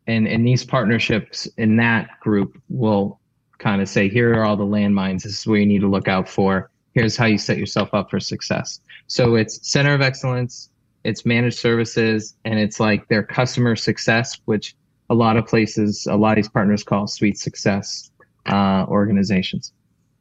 [0.07, 3.21] And, and these partnerships in that group will
[3.65, 5.23] kind of say, here are all the landmines.
[5.23, 6.71] This is where you need to look out for.
[6.93, 8.79] Here's how you set yourself up for success.
[9.07, 10.69] So it's center of excellence,
[11.03, 14.77] it's managed services, and it's like their customer success, which
[15.09, 18.11] a lot of places, a lot of these partners call suite success
[18.47, 19.73] uh, organizations.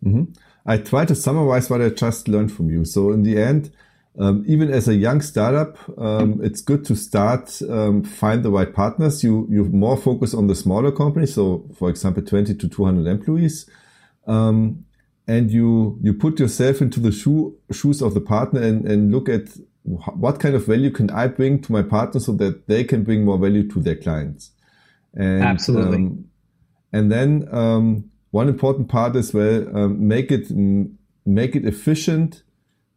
[0.06, 0.32] Mm-hmm.
[0.66, 2.86] I try to summarize what I just learned from you.
[2.86, 3.72] So in the end,
[4.20, 8.72] um, even as a young startup, um, it's good to start um, find the right
[8.72, 9.24] partners.
[9.24, 13.08] You you more focus on the smaller companies, so for example, twenty to two hundred
[13.10, 13.68] employees,
[14.28, 14.86] um,
[15.28, 19.30] and you you put yourself into the shoe, shoes of the partner and, and look
[19.30, 19.48] at
[19.84, 23.26] what kind of value can I bring to my partner so that they can bring
[23.26, 24.52] more value to their clients?
[25.14, 25.98] And, Absolutely.
[25.98, 26.26] Um,
[26.94, 30.52] and then um, one important part as well, um, make it
[31.26, 32.44] make it efficient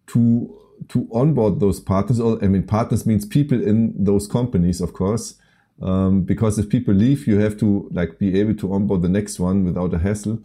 [0.08, 0.56] to
[0.88, 2.20] to onboard those partners.
[2.20, 5.34] Or I mean, partners means people in those companies, of course.
[5.82, 9.38] Um, because if people leave, you have to like be able to onboard the next
[9.38, 10.38] one without a hassle.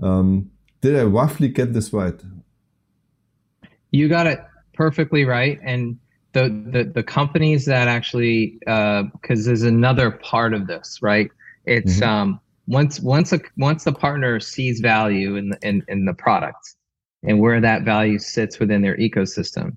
[0.00, 2.18] Um, did I roughly get this right?
[3.90, 4.40] You got it
[4.72, 5.58] perfectly right.
[5.62, 5.98] And
[6.32, 11.30] the the, the companies that actually because uh, there's another part of this, right?
[11.66, 12.08] It's mm-hmm.
[12.08, 16.76] um, once once a once the partner sees value in the in, in the product
[17.22, 19.76] and where that value sits within their ecosystem,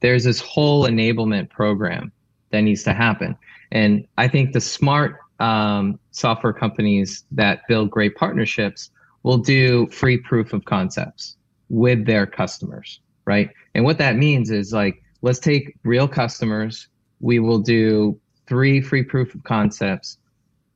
[0.00, 2.12] there's this whole enablement program
[2.50, 3.36] that needs to happen.
[3.70, 8.90] And I think the smart um, software companies that build great partnerships
[9.22, 11.36] will do free proof of concepts
[11.68, 13.50] with their customers, right?
[13.74, 16.88] And what that means is like, let's take real customers.
[17.20, 20.18] We will do three free proof of concepts.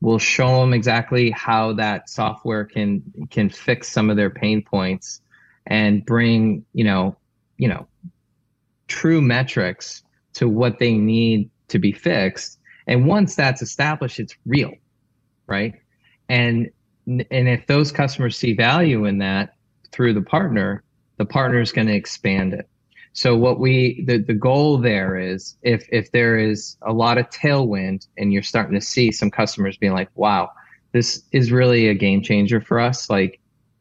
[0.00, 5.20] We'll show them exactly how that software can can fix some of their pain points
[5.66, 7.16] and bring, you know,
[7.58, 7.86] you know,
[8.88, 10.02] true metrics
[10.34, 12.58] to what they need to be fixed.
[12.86, 14.72] And once that's established, it's real,
[15.46, 15.74] right?
[16.28, 16.70] And
[17.06, 19.54] and if those customers see value in that
[19.92, 20.82] through the partner,
[21.18, 22.68] the partner is going to expand it.
[23.12, 27.30] So what we the, the goal there is if if there is a lot of
[27.30, 30.50] tailwind and you're starting to see some customers being like, wow,
[30.92, 33.08] this is really a game changer for us.
[33.08, 33.40] Like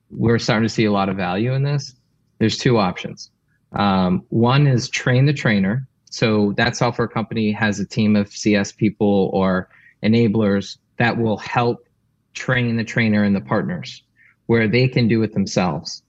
[0.09, 1.95] we're starting to see a lot of value in this.
[2.39, 3.31] There's two options.
[3.73, 5.87] Um, one is train the trainer.
[6.09, 9.69] So that software company has a team of CS people or
[10.03, 11.87] enablers that will help
[12.33, 14.03] train the trainer and the partners
[14.45, 16.03] where they can do it themselves.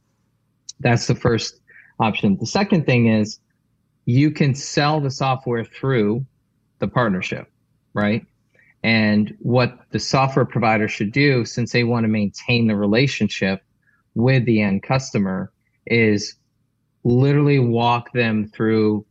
[0.81, 1.61] That's the first
[1.99, 2.37] option.
[2.37, 3.41] The second thing is
[4.05, 6.25] you can sell the software through
[6.79, 7.51] the partnership,
[7.95, 8.25] right?
[8.83, 13.63] And what the software provider should do, since they want to maintain the relationship
[14.17, 15.53] with the end customer,
[15.87, 16.35] is
[17.05, 19.07] literally walk them through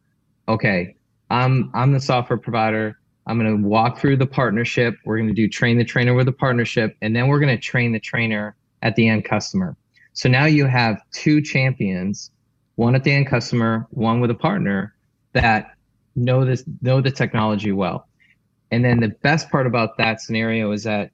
[0.48, 0.96] okay,
[1.30, 3.00] I'm I'm the software provider.
[3.28, 4.96] I'm going to walk through the partnership.
[5.06, 7.62] We're going to do train the trainer with the partnership, and then we're going to
[7.62, 9.76] train the trainer at the end customer.
[10.14, 12.32] So now you have two champions,
[12.76, 14.94] one at the end customer, one with a partner
[15.34, 15.76] that
[16.16, 18.08] know this, know the technology well.
[18.72, 21.12] And then the best part about that scenario is that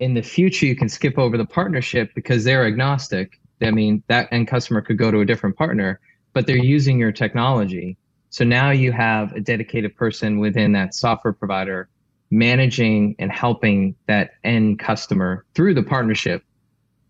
[0.00, 3.40] in the future, you can skip over the partnership because they're agnostic.
[3.60, 6.00] I mean, that end customer could go to a different partner,
[6.32, 7.96] but they're using your technology.
[8.30, 11.88] So now you have a dedicated person within that software provider
[12.30, 16.44] managing and helping that end customer through the partnership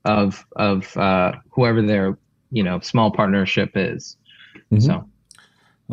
[0.05, 2.16] of of uh, whoever their
[2.51, 4.16] you know small partnership is.
[4.72, 4.81] Mm-hmm.
[4.81, 5.09] So,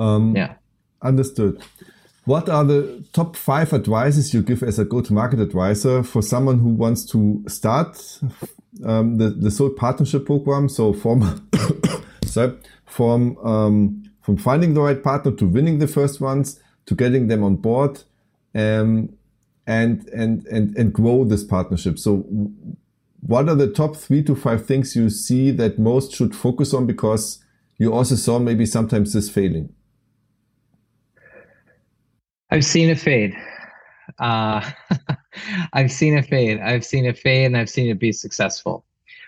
[0.02, 0.54] um, yeah,
[1.02, 1.62] understood.
[2.26, 6.70] What are the top five advices you give as a go-to-market advisor for someone who
[6.70, 8.20] wants to start
[8.84, 10.68] um, the the Sold Partnership Program?
[10.68, 11.48] So from
[12.26, 17.28] sorry, from um, from finding the right partner to winning the first ones to getting
[17.28, 18.02] them on board
[18.56, 19.10] um,
[19.68, 22.26] and and and and grow this partnership so
[23.22, 26.88] what are the top three to five things you see that most should focus on
[26.88, 27.44] because
[27.78, 29.74] you also saw maybe sometimes this failing
[32.56, 33.36] i've seen it fade
[34.20, 34.72] uh,
[35.74, 38.86] i've seen it fade i've seen it fade and i've seen it be successful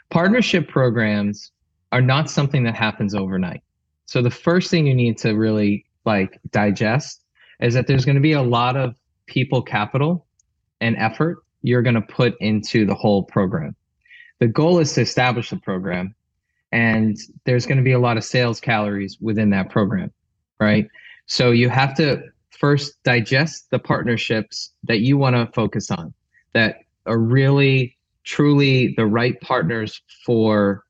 [0.10, 1.52] partnership programs
[1.92, 3.62] are not something that happens overnight
[4.06, 7.22] so the first thing you need to really like digest
[7.60, 10.26] is that there's going to be a lot of people capital
[10.82, 13.76] and effort you're going to put into the whole program.
[14.40, 16.16] The goal is to establish the program
[16.72, 20.12] and there's going to be a lot of sales calories within that program,
[20.60, 20.88] right?
[21.26, 22.24] So you have to
[22.60, 26.14] first digest the partnerships that you want to focus on
[26.54, 30.84] that are really truly the right partners for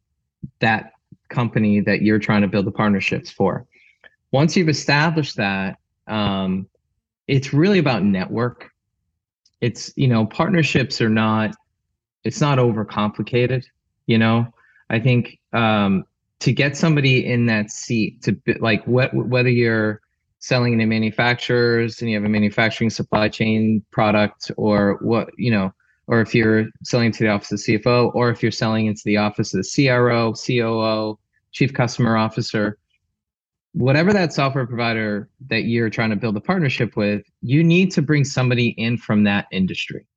[0.60, 0.92] that
[1.30, 3.66] company that you're trying to build the partnerships for.
[4.32, 5.78] Once you've established that,
[6.08, 6.68] um,
[7.28, 8.72] it's really about network.
[9.62, 11.56] It's you know partnerships are not.
[12.24, 13.64] It's not overcomplicated.
[14.06, 14.54] You know,
[14.90, 16.06] I think um,
[16.40, 20.02] to get somebody in that seat to like what, whether you're
[20.40, 25.74] selling to manufacturers and you have a manufacturing supply chain product or what you know
[26.08, 29.02] or if you're selling to the office of the CFO, or if you're selling into
[29.06, 31.20] the office of the CRO, COO,
[31.52, 32.78] Chief Customer Officer,
[33.74, 38.02] whatever that software provider that you're trying to build a partnership with, you need to
[38.02, 40.08] bring somebody in from that industry.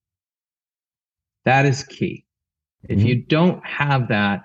[1.45, 2.25] That is key.
[2.85, 3.01] Mm-hmm.
[3.01, 4.43] If you don't have that,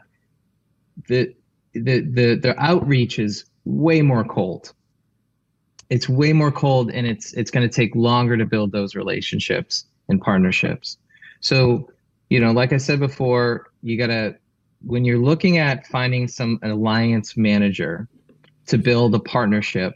[1.08, 1.34] the
[1.74, 4.74] the the the outreach is way more cold.
[5.90, 9.86] It's way more cold and it's it's going to take longer to build those relationships
[10.10, 10.98] and partnerships.
[11.40, 11.90] So
[12.30, 14.36] you know like i said before you got to
[14.86, 18.08] when you're looking at finding some alliance manager
[18.66, 19.94] to build a partnership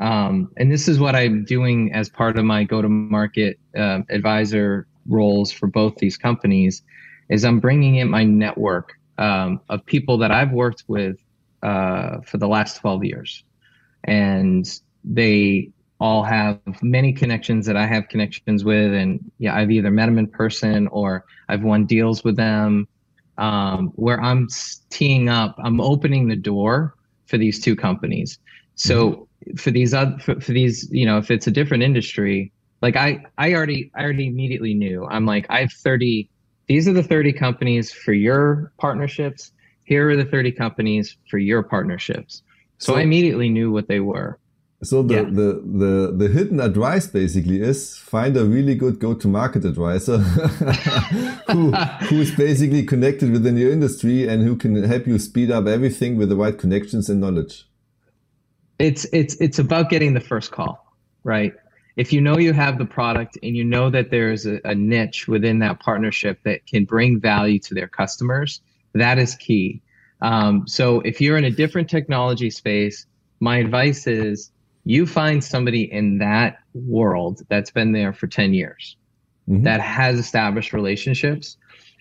[0.00, 4.00] um, and this is what i'm doing as part of my go to market uh,
[4.10, 6.82] advisor roles for both these companies
[7.28, 11.16] is i'm bringing in my network um, of people that i've worked with
[11.62, 13.44] uh, for the last 12 years.
[14.04, 14.66] And
[15.04, 15.70] they
[16.00, 20.18] all have many connections that I have connections with, and yeah, I've either met them
[20.18, 22.88] in person or I've won deals with them.
[23.38, 24.48] Um, where I'm
[24.90, 26.94] teeing up, I'm opening the door
[27.26, 28.38] for these two companies.
[28.74, 29.56] So mm-hmm.
[29.56, 33.24] for these other, for, for these, you know, if it's a different industry, like I,
[33.38, 35.06] I already, I already immediately knew.
[35.06, 36.28] I'm like, I have 30.
[36.66, 39.52] These are the 30 companies for your partnerships.
[39.84, 42.42] Here are the 30 companies for your partnerships.
[42.78, 44.38] So, so I immediately knew what they were.
[44.82, 45.22] So the, yeah.
[45.24, 50.18] the, the, the hidden advice basically is find a really good go-to-market advisor
[51.48, 55.66] who, who is basically connected within your industry and who can help you speed up
[55.66, 57.68] everything with the right connections and knowledge.
[58.78, 61.52] It's, it's, it's about getting the first call, right?
[61.96, 65.28] If you know you have the product and you know that there's a, a niche
[65.28, 68.62] within that partnership that can bring value to their customers,
[68.94, 69.82] that is key.
[70.22, 73.04] Um, so if you're in a different technology space,
[73.40, 74.50] my advice is
[74.90, 78.96] you find somebody in that world that's been there for 10 years
[79.48, 79.62] mm-hmm.
[79.62, 81.56] that has established relationships.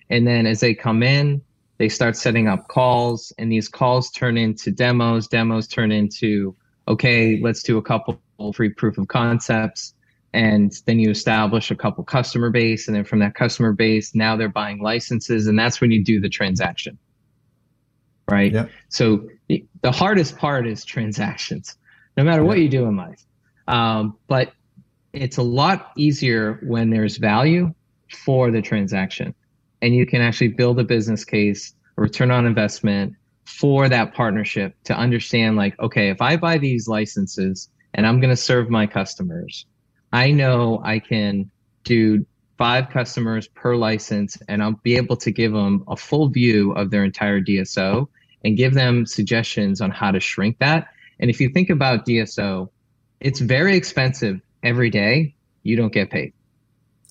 [0.09, 1.41] And then as they come in
[1.77, 6.53] they start setting up calls and these calls turn into demos demos turn into
[6.87, 8.19] okay let's do a couple
[8.53, 9.93] free proof of concepts.
[10.33, 14.35] And then you establish a couple customer base and then from that customer base now
[14.35, 16.97] they're buying licenses and that's when you do the transaction.
[18.27, 18.51] Right?
[18.51, 18.69] Yep.
[18.89, 21.75] so the hardest part is transactions
[22.19, 23.25] no matter what you do in life.
[23.69, 24.51] Um, but
[25.13, 27.73] it's a lot easier when there's value
[28.25, 29.33] for the transaction
[29.81, 33.13] and you can actually build a business case, a return on investment
[33.45, 38.31] for that partnership to understand like, okay, if I buy these licenses and I'm going
[38.31, 39.65] to serve my customers,
[40.11, 41.49] I know I can
[41.85, 42.25] do
[42.57, 46.91] five customers per license and I'll be able to give them a full view of
[46.91, 48.09] their entire DSO
[48.43, 50.89] and give them suggestions on how to shrink that
[51.19, 52.69] and if you think about DSO,
[53.19, 55.35] it's very expensive every day.
[55.63, 56.33] You don't get paid.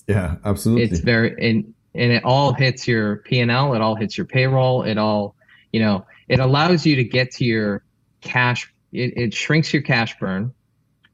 [0.07, 0.85] Yeah, absolutely.
[0.85, 3.73] It's very and and it all hits your P and L.
[3.73, 4.83] It all hits your payroll.
[4.83, 5.35] It all
[5.71, 6.05] you know.
[6.27, 7.83] It allows you to get to your
[8.21, 8.71] cash.
[8.91, 10.53] It, it shrinks your cash burn.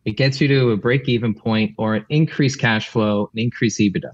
[0.05, 3.79] It gets you to a break even point or an increased cash flow, an increased
[3.79, 4.11] EBITDA.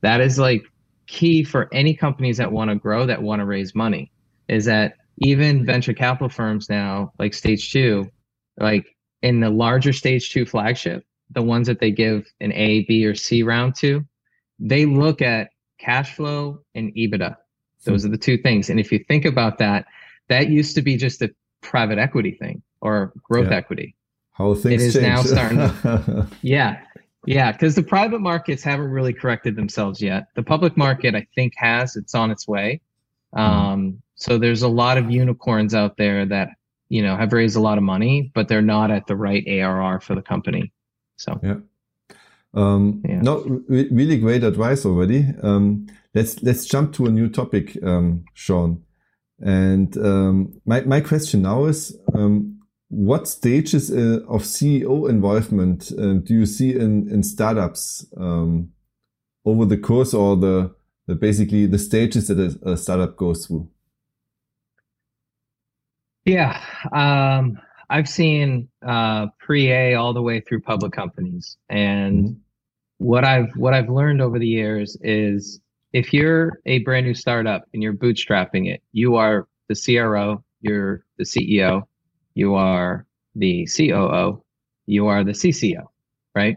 [0.00, 0.64] That is like
[1.06, 4.10] key for any companies that want to grow, that want to raise money.
[4.48, 8.10] Is that even venture capital firms now, like Stage Two,
[8.58, 13.04] like in the larger stage two flagship, the ones that they give an A, B,
[13.06, 14.04] or C round to,
[14.58, 17.36] they look at cash flow and EBITDA.
[17.84, 18.70] Those are the two things.
[18.70, 19.86] And if you think about that,
[20.28, 21.30] that used to be just a
[21.60, 23.56] private equity thing or growth yeah.
[23.56, 23.94] equity.
[24.32, 25.06] How things it is change.
[25.06, 26.80] now starting to, yeah.
[27.26, 30.26] Yeah, because the private markets haven't really corrected themselves yet.
[30.34, 31.96] The public market, I think, has.
[31.96, 32.80] It's on its way.
[33.32, 33.40] Hmm.
[33.40, 36.50] Um, so there's a lot of unicorns out there that
[36.88, 40.00] you know have raised a lot of money, but they're not at the right ARR
[40.00, 40.72] for the company.
[41.16, 41.56] So yeah.
[42.54, 43.20] Um, yeah.
[43.20, 45.26] No, re really great advice already.
[45.42, 48.82] Um, let's let's jump to a new topic, um, Sean.
[49.40, 56.14] And um, my my question now is, um, what stages uh, of CEO involvement uh,
[56.14, 58.70] do you see in in startups um,
[59.44, 60.74] over the course or the,
[61.06, 63.68] the basically the stages that a, a startup goes through?
[66.24, 66.60] Yeah,
[66.92, 67.58] um,
[67.90, 72.34] I've seen uh, pre-A all the way through public companies, and mm-hmm.
[72.98, 75.60] what I've what I've learned over the years is
[75.92, 81.04] if you're a brand new startup and you're bootstrapping it, you are the CRO, you're
[81.18, 81.82] the CEO,
[82.34, 83.06] you are
[83.36, 84.42] the COO,
[84.86, 85.84] you are the CCO,
[86.34, 86.56] right?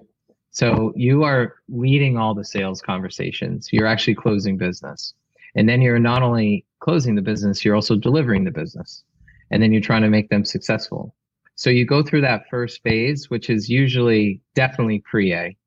[0.51, 3.69] So you are leading all the sales conversations.
[3.71, 5.13] You're actually closing business.
[5.55, 9.03] And then you're not only closing the business, you're also delivering the business
[9.51, 11.15] and then you're trying to make them successful.
[11.55, 15.57] So you go through that first phase, which is usually definitely pre-A,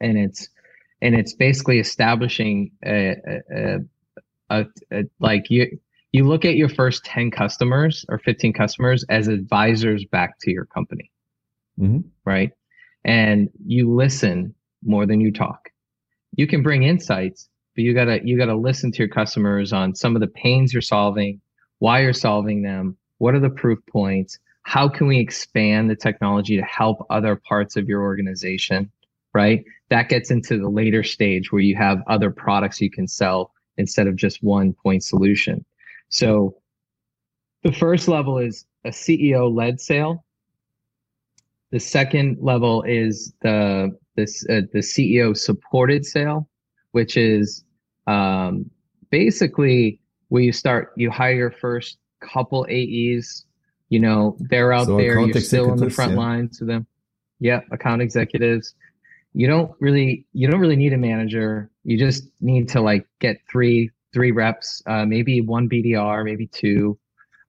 [0.00, 0.48] and it's
[1.02, 3.16] and it's basically establishing a,
[3.54, 3.78] a,
[4.50, 5.78] a, a, like you
[6.12, 10.64] you look at your first 10 customers or 15 customers as advisors back to your
[10.64, 11.10] company
[11.78, 12.00] mm-hmm.
[12.24, 12.52] right
[13.04, 15.70] and you listen more than you talk
[16.36, 20.16] you can bring insights but you gotta you gotta listen to your customers on some
[20.16, 21.40] of the pains you're solving
[21.78, 26.56] why you're solving them, what are the proof points, how can we expand the technology
[26.56, 28.90] to help other parts of your organization
[29.36, 29.66] right?
[29.90, 34.06] That gets into the later stage where you have other products you can sell instead
[34.06, 35.62] of just one point solution.
[36.08, 36.56] So
[37.62, 40.24] the first level is a ceo led sale.
[41.70, 46.48] The second level is the this uh, the ceo supported sale
[46.92, 47.62] which is
[48.06, 48.70] um,
[49.10, 53.46] basically where you start you hire your first couple aes
[53.88, 55.20] you know, they're out so there.
[55.20, 56.18] You're still on the front yeah.
[56.18, 56.86] lines to them.
[57.38, 58.74] Yeah, account executives.
[59.34, 61.70] You don't really you don't really need a manager.
[61.84, 66.98] You just need to like get three three reps, uh, maybe one BDR, maybe two,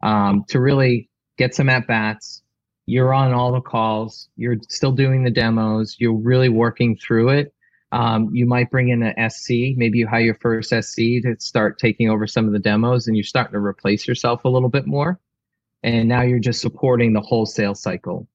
[0.04, 2.44] um, to really get some at bats.
[2.86, 4.30] You're on all the calls.
[4.36, 5.96] You're still doing the demos.
[6.00, 7.54] You're really working through it.
[7.92, 9.76] Um, you might bring in an SC.
[9.78, 13.16] Maybe you hire your first SC to start taking over some of the demos, and
[13.16, 15.20] you're starting to replace yourself a little bit more.
[15.84, 18.28] And now you're just supporting the whole sales cycle.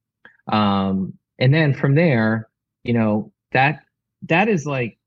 [0.51, 2.49] Um, and then from there
[2.85, 3.81] you know that
[4.23, 4.99] that is like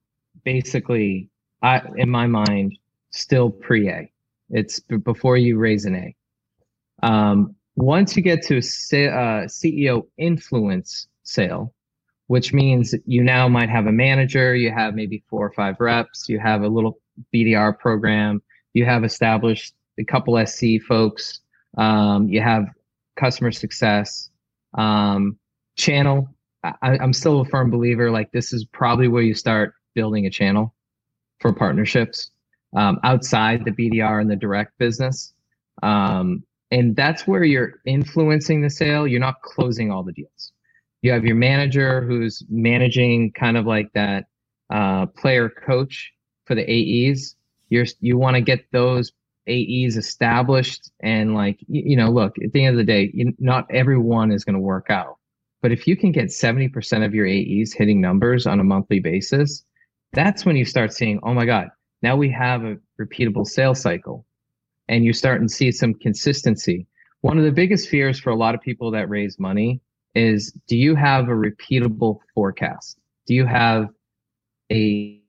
[0.44, 1.30] basically
[1.62, 2.78] I, in my mind
[3.12, 4.12] still pre-a.
[4.50, 6.16] It's before you raise an a.
[7.06, 11.74] Um, once you get to a uh, ceo influence sale
[12.28, 16.28] which means you now might have a manager you have maybe four or five reps
[16.28, 17.00] you have a little
[17.34, 18.42] bdr program
[18.74, 21.42] you have established a couple sc folks
[21.78, 22.68] um, you have
[23.16, 24.30] customer success,
[24.78, 25.38] um,
[25.78, 26.30] channel.
[26.64, 28.12] I, I'm still a firm believer.
[28.12, 30.74] Like this is probably where you start building a channel
[31.40, 32.32] for partnerships
[32.76, 35.34] um, outside the BDR and the direct business.
[35.84, 39.08] Um, and that's where you're influencing the sale.
[39.08, 40.52] You're not closing all the deals.
[41.06, 44.26] You have your manager who's managing kind of like that
[44.72, 46.12] uh, player coach
[46.46, 47.36] for the AEs.
[47.70, 49.12] You're you want to get those
[49.48, 53.68] AEs established and like you know, look at the end of the day, you, not
[53.70, 55.18] everyone is going to work out,
[55.62, 59.00] but if you can get seventy percent of your AEs hitting numbers on a monthly
[59.00, 59.64] basis,
[60.14, 61.68] that's when you start seeing, oh my god,
[62.02, 64.26] now we have a repeatable sales cycle,
[64.88, 66.88] and you're starting to see some consistency.
[67.22, 69.82] One of the biggest fears for a lot of people that raise money
[70.16, 72.98] is, do you have a repeatable forecast?
[73.28, 73.90] Do you have
[74.72, 75.22] a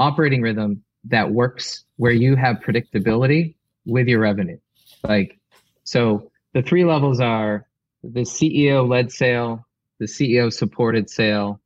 [0.00, 4.58] operating rhythm that works where you have predictability with your revenue.
[5.04, 5.38] Like,
[5.84, 7.66] so the three levels are
[8.02, 9.66] the CEO led sale,
[9.98, 11.60] the CEO supported sale,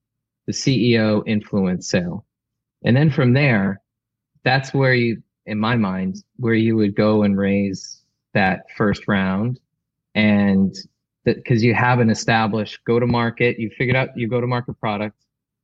[0.47, 2.27] the CEO influence sale.
[2.85, 3.81] And then from there,
[4.43, 8.03] that's where you, in my mind, where you would go and raise
[8.35, 9.61] that first round.
[10.15, 10.75] And
[11.25, 14.79] because you have an established go to market, you figured out your go to market
[14.81, 15.17] product.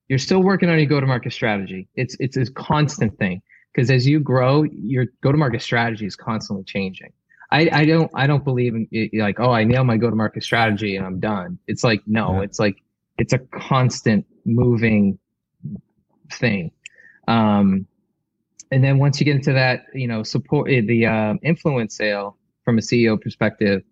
[0.09, 1.89] You're still working on your go to market strategy.
[1.95, 3.43] It's, it's a constant thing
[3.73, 7.13] because as you grow, your go-to-market strategy is constantly changing.
[7.53, 10.97] I, I don't I don't believe in it, like oh I nail my go-to-market strategy
[10.97, 11.59] and I'm done.
[11.67, 12.43] It's like no, yeah.
[12.43, 12.77] it's like
[13.19, 15.19] it's a constant moving
[16.33, 16.71] thing.
[17.27, 17.87] Um,
[18.71, 22.37] and then once you get into that, you know, support eh, the uh, influence sale
[22.65, 23.83] from a CEO perspective,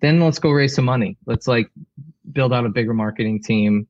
[0.00, 1.16] then let's go raise some money.
[1.26, 1.70] Let's like
[2.32, 3.86] build out a bigger marketing team.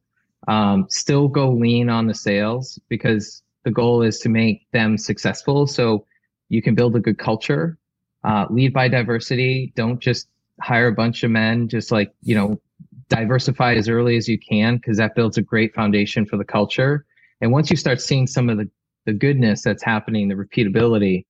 [0.48, 5.66] Um, still go lean on the sales because the goal is to make them successful.
[5.66, 6.06] So
[6.50, 7.78] you can build a good culture,
[8.24, 9.72] uh, lead by diversity.
[9.76, 10.28] Don't just
[10.60, 11.68] hire a bunch of men.
[11.68, 12.60] Just like, you know,
[13.08, 17.06] diversify as early as you can because that builds a great foundation for the culture.
[17.40, 18.68] And once you start seeing some of the,
[19.06, 21.24] the goodness that's happening, the repeatability,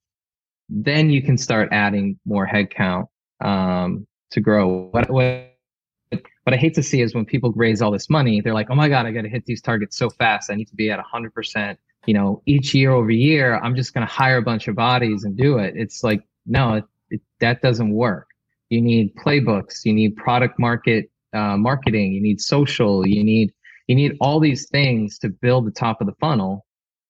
[0.68, 3.06] then you can start adding more headcount
[3.44, 4.88] um, to grow.
[4.90, 5.50] What, what
[6.10, 8.74] what I hate to see is when people raise all this money, they're like, oh
[8.74, 10.50] my God, I got to hit these targets so fast.
[10.50, 11.76] I need to be at 100%
[12.06, 15.24] you know, each year over year, I'm just going to hire a bunch of bodies
[15.24, 15.74] and do it.
[15.76, 18.28] It's like, no, it, it, that doesn't work.
[18.70, 19.84] You need playbooks.
[19.84, 22.12] You need product market uh, marketing.
[22.12, 23.06] You need social.
[23.06, 23.52] You need
[23.86, 26.64] you need all these things to build the top of the funnel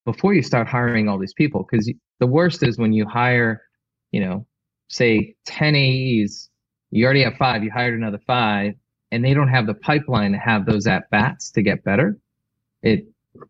[0.04, 1.66] before you start hiring all these people.
[1.68, 3.62] Because the worst is when you hire,
[4.10, 4.44] you know,
[4.88, 6.50] say 10 AEs,
[6.94, 7.64] you already have five.
[7.64, 8.74] You hired another five,
[9.10, 12.16] and they don't have the pipeline to have those at bats to get better.
[12.82, 13.06] It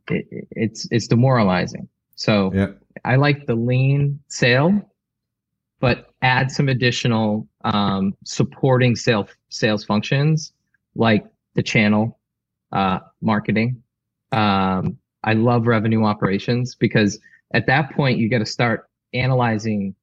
[0.09, 1.87] it, it's it's demoralizing.
[2.15, 2.69] So yeah.
[3.05, 4.91] I like the lean sale,
[5.79, 10.53] but add some additional um, supporting sales sales functions
[10.95, 12.19] like the channel
[12.73, 13.83] uh, marketing.
[14.33, 17.19] Um, I love revenue operations because
[17.53, 19.95] at that point you got to start analyzing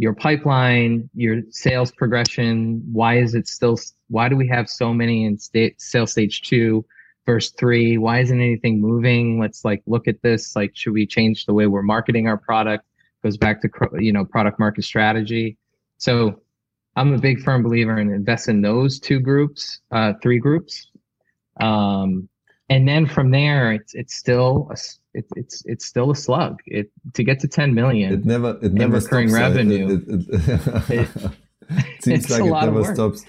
[0.00, 2.82] your pipeline, your sales progression.
[2.92, 3.78] Why is it still?
[4.08, 6.84] Why do we have so many in state sales stage two?
[7.26, 11.44] verse three why isn't anything moving let's like look at this like should we change
[11.44, 12.82] the way we're marketing our product
[13.22, 15.58] goes back to you know product market strategy
[15.98, 16.40] so
[16.96, 20.88] I'm a big firm believer in invest in those two groups, uh, three groups,
[21.60, 22.28] um,
[22.70, 24.76] and then from there, it's it's still a,
[25.18, 26.60] it, it's it's still a slug.
[26.66, 28.14] It to get to 10 million.
[28.14, 30.00] It never it never recurring stops, revenue.
[30.08, 31.32] It, it,
[32.00, 33.24] seems like it never stops.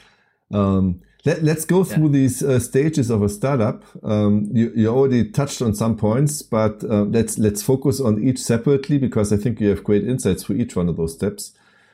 [0.53, 2.11] Um, let, us go through yeah.
[2.13, 3.83] these uh, stages of a startup.
[4.03, 8.39] Um, you, you already touched on some points, but uh, let's let's focus on each
[8.39, 11.53] separately because I think you have great insights for each one of those steps.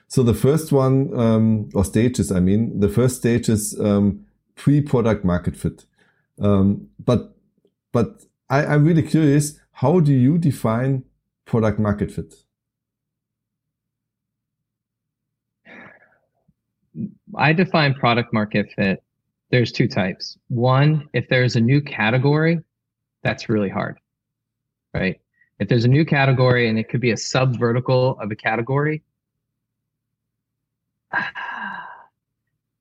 [0.10, 4.26] So the first one, um, or stages, I mean, the first stage is um,
[4.56, 5.86] pre-product market fit.
[6.39, 7.37] Um, but
[7.92, 11.04] but I, I'm really curious, how do you define
[11.46, 12.34] product market fit?
[17.36, 19.04] I define product market fit.
[19.52, 20.38] There's two types.
[20.48, 22.60] One, if there's a new category,
[23.24, 24.00] that's really hard,
[24.94, 25.20] right?
[25.60, 29.04] If there's a new category and it could be a sub vertical of a category,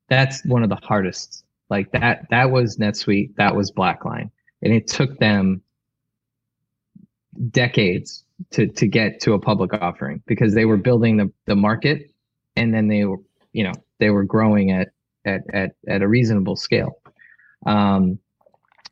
[0.09, 1.45] that's one of the hardest.
[1.69, 4.31] Like that, that was NetSuite, that was Blackline.
[4.63, 5.63] And it took them
[7.51, 12.11] decades to, to get to a public offering because they were building the, the market
[12.57, 13.19] and then they were,
[13.53, 14.89] you know, they were growing at
[15.25, 17.01] at at, at a reasonable scale.
[17.67, 18.19] Um,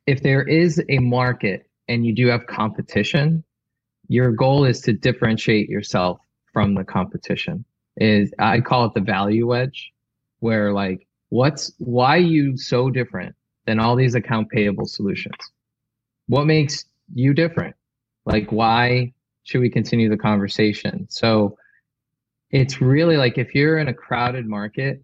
[0.07, 3.45] if there is a market and you do have competition,
[4.09, 6.21] your goal is to differentiate yourself
[6.53, 7.65] from the competition.
[7.97, 9.93] Is I call it the value wedge,
[10.41, 13.35] where like what's why you so different
[13.67, 15.37] than all these account payable solutions?
[16.27, 17.77] What makes you different?
[18.25, 19.13] Like why
[19.45, 21.07] should we continue the conversation?
[21.11, 21.57] So
[22.51, 25.03] it's really like if you're in a crowded market,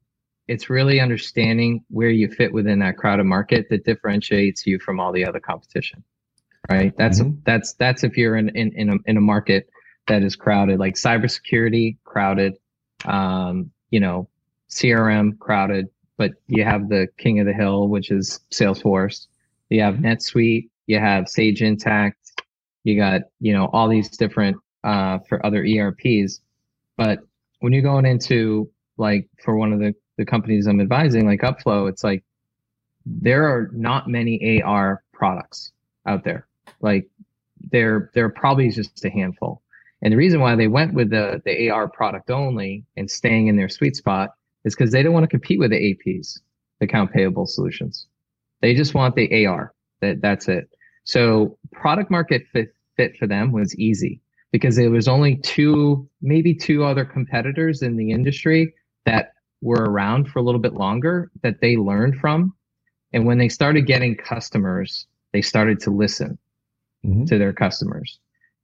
[0.49, 5.13] it's really understanding where you fit within that crowded market that differentiates you from all
[5.13, 6.03] the other competition.
[6.69, 6.97] Right.
[6.97, 7.41] That's mm-hmm.
[7.45, 9.69] that's that's if you're in, in, in a in a market
[10.07, 12.55] that is crowded, like cybersecurity, crowded,
[13.05, 14.29] um, you know,
[14.71, 15.89] CRM crowded,
[16.21, 19.27] but you have the king of the hill, which is Salesforce.
[19.71, 22.13] You have NetSuite, you have Sage Intacct,
[22.85, 26.43] you got, you know, all these different uh, for other ERPs.
[26.99, 27.21] But
[27.61, 31.89] when you're going into like for one of the, the companies I'm advising, like Upflow,
[31.89, 32.23] it's like
[33.07, 35.73] there are not many AR products
[36.05, 36.47] out there.
[36.83, 37.09] Like
[37.71, 39.63] there there are probably just a handful.
[40.03, 43.57] And the reason why they went with the, the AR product only and staying in
[43.57, 44.35] their sweet spot
[44.65, 46.41] is because they don't want to compete with the APs,
[46.79, 48.07] the account payable solutions.
[48.61, 49.75] They just want the AR.
[50.01, 50.69] That that's it.
[51.05, 54.21] So product market fit, fit for them was easy
[54.53, 58.75] because there was only two, maybe two other competitors in the industry
[59.07, 59.33] that
[59.63, 62.55] were around for a little bit longer that they learned from.
[63.13, 66.39] And when they started getting customers, they started to listen
[67.05, 67.25] mm-hmm.
[67.25, 68.19] to their customers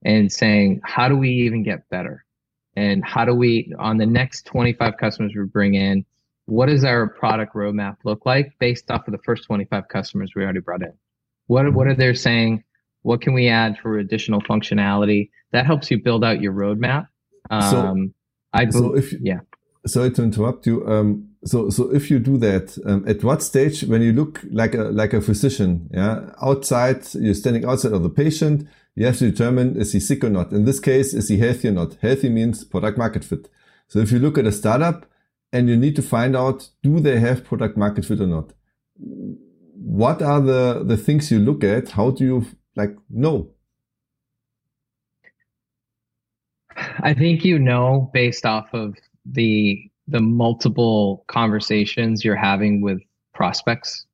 [0.04, 2.24] and saying, how do we even get better?
[2.76, 6.04] And how do we, on the next 25 customers we bring in,
[6.44, 10.42] what does our product roadmap look like based off of the first 25 customers we
[10.42, 10.92] already brought in?
[11.46, 12.62] What, what are they saying?
[13.02, 15.30] What can we add for additional functionality?
[15.52, 17.08] That helps you build out your roadmap.
[17.50, 18.06] Um, so,
[18.52, 19.40] I so if, yeah.
[19.86, 20.86] Sorry to interrupt you.
[20.86, 24.74] Um, so, so if you do that, um, at what stage, when you look like
[24.74, 29.30] a like a physician, yeah, outside, you're standing outside of the patient, you have to
[29.30, 30.50] determine is he sick or not.
[30.52, 31.96] In this case, is he healthy or not?
[32.00, 33.48] Healthy means product market fit.
[33.88, 35.06] So, if you look at a startup
[35.52, 38.52] and you need to find out do they have product market fit or not,
[38.96, 41.90] what are the the things you look at?
[41.90, 43.50] How do you like know?
[47.00, 49.78] I think you know based off of the
[50.08, 53.00] the multiple conversations you're having with
[53.34, 54.06] prospects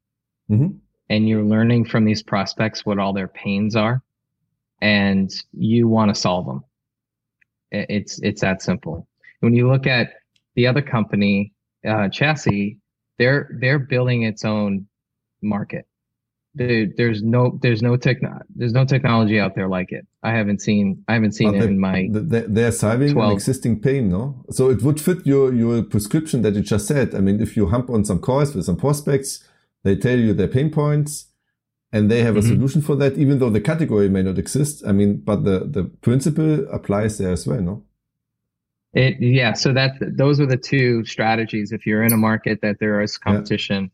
[0.50, 0.68] mm-hmm.
[1.08, 4.02] and you're learning from these prospects what all their pains are
[4.82, 6.62] and you want to solve them
[7.70, 9.08] it's it's that simple
[9.40, 10.10] when you look at
[10.56, 11.52] the other company
[11.88, 12.78] uh, chassis
[13.18, 14.86] they're they're building its own
[15.40, 15.86] market
[16.54, 20.06] there, there's no there's no techno there's no technology out there like it.
[20.22, 22.08] I haven't seen I haven't seen but it in my.
[22.10, 23.30] They, are solving 12.
[23.30, 24.44] an existing pain, no?
[24.50, 27.14] So it would fit your your prescription that you just said.
[27.14, 29.42] I mean, if you hump on some calls with some prospects,
[29.82, 31.28] they tell you their pain points,
[31.92, 32.48] and they have a mm-hmm.
[32.48, 34.82] solution for that, even though the category may not exist.
[34.86, 37.84] I mean, but the the principle applies there as well, no?
[38.94, 39.52] It yeah.
[39.52, 41.72] So that those are the two strategies.
[41.72, 43.84] If you're in a market that there is competition.
[43.84, 43.90] Yeah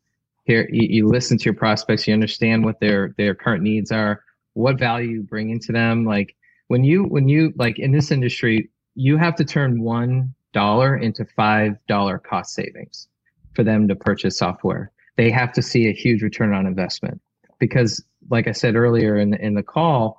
[0.49, 4.25] here you, you listen to your prospects you understand what their their current needs are
[4.55, 6.35] what value you bring into them like
[6.67, 11.25] when you when you like in this industry you have to turn one dollar into
[11.37, 13.07] five dollar cost savings
[13.55, 17.21] for them to purchase software they have to see a huge return on investment
[17.59, 20.19] because like i said earlier in the, in the call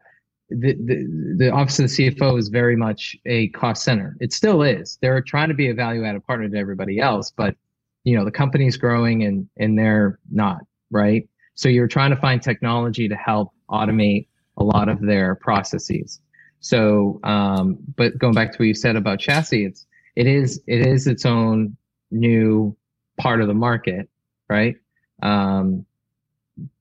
[0.49, 4.17] the, the, the office of the cfo is very much a cost center.
[4.19, 4.97] It still is.
[4.99, 7.55] They're trying to be a value added partner to everybody else but
[8.03, 10.61] you know the company's growing and and they're not
[10.91, 11.27] right?
[11.53, 14.27] So you're trying to find technology to help automate
[14.57, 16.19] a lot of their processes.
[16.61, 19.85] So um, but going back to what you said about chassis it's
[20.15, 21.77] it is it is its own
[22.11, 22.75] new
[23.17, 24.09] part of the market
[24.49, 24.75] right?
[25.21, 25.85] Um,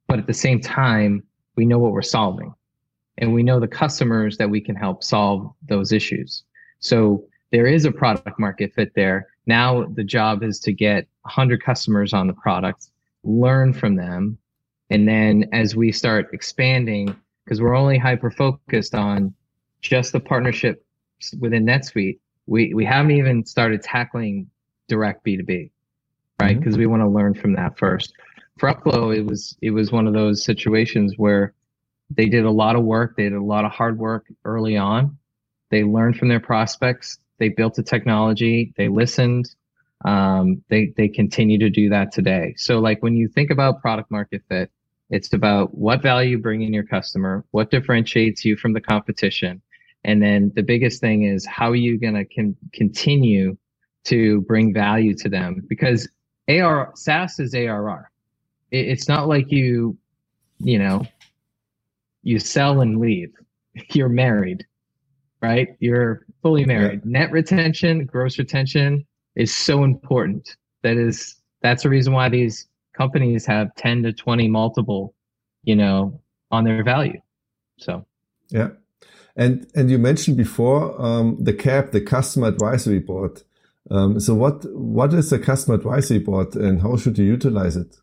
[0.08, 1.22] but at the same time
[1.56, 2.52] we know what we're solving
[3.18, 6.42] and we know the customers that we can help solve those issues
[6.80, 11.62] so there is a product market fit there now the job is to get 100
[11.62, 12.90] customers on the product,
[13.24, 14.38] learn from them,
[14.90, 19.34] and then as we start expanding, because we're only hyper focused on
[19.80, 20.84] just the partnership
[21.40, 24.50] within NetSuite, we, we haven't even started tackling
[24.86, 25.70] direct B2B,
[26.40, 26.58] right?
[26.58, 26.80] Because mm-hmm.
[26.80, 28.12] we want to learn from that first.
[28.58, 31.54] For Upflow, it was it was one of those situations where
[32.10, 35.18] they did a lot of work, they did a lot of hard work early on.
[35.70, 38.72] They learned from their prospects, they built the technology.
[38.76, 39.54] They listened.
[40.04, 42.54] Um, they they continue to do that today.
[42.56, 44.70] So like when you think about product market fit,
[45.10, 49.62] it's about what value you bring in your customer, what differentiates you from the competition,
[50.04, 53.56] and then the biggest thing is how are you going to con- continue
[54.04, 56.08] to bring value to them because
[56.48, 58.10] AR SaaS is ARR.
[58.70, 59.96] It, it's not like you,
[60.58, 61.06] you know,
[62.22, 63.32] you sell and leave.
[63.92, 64.66] You're married
[65.40, 65.68] right?
[65.80, 67.02] You're fully married.
[67.04, 67.20] Yeah.
[67.20, 69.06] Net retention, gross retention
[69.36, 70.56] is so important.
[70.82, 72.66] That is that's the reason why these
[72.96, 75.14] companies have 10 to 20 multiple,
[75.64, 77.20] you know, on their value.
[77.78, 78.04] So
[78.50, 78.70] yeah.
[79.36, 83.42] And and you mentioned before um, the cap the customer advisory board.
[83.90, 87.96] Um, so what what is the customer advisory board and how should you utilize it?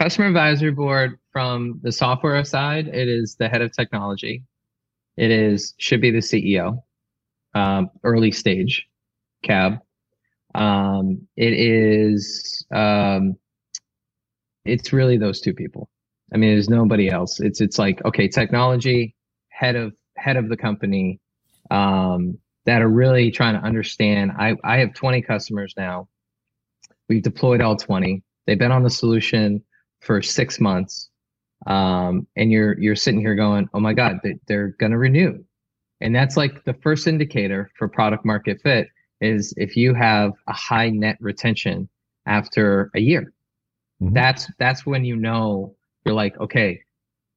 [0.00, 4.42] Customer advisory board from the software side, it is the head of technology.
[5.18, 6.82] It is should be the CEO,
[7.54, 8.86] um, early stage,
[9.42, 9.74] cab.
[10.54, 13.36] Um, it is um,
[14.64, 15.90] it's really those two people.
[16.32, 17.38] I mean, there's nobody else.
[17.38, 19.14] It's it's like okay, technology
[19.50, 21.20] head of head of the company
[21.70, 24.32] um, that are really trying to understand.
[24.38, 26.08] I I have 20 customers now.
[27.10, 28.22] We've deployed all 20.
[28.46, 29.62] They've been on the solution
[30.00, 31.10] for six months
[31.66, 35.44] um, and you're you're sitting here going, "Oh my God, they, they're going to renew,"
[36.00, 38.88] and that's like the first indicator for product market fit
[39.20, 41.88] is if you have a high net retention
[42.26, 43.32] after a year.
[44.02, 44.14] Mm-hmm.
[44.14, 45.74] That's that's when you know
[46.06, 46.80] you're like, okay,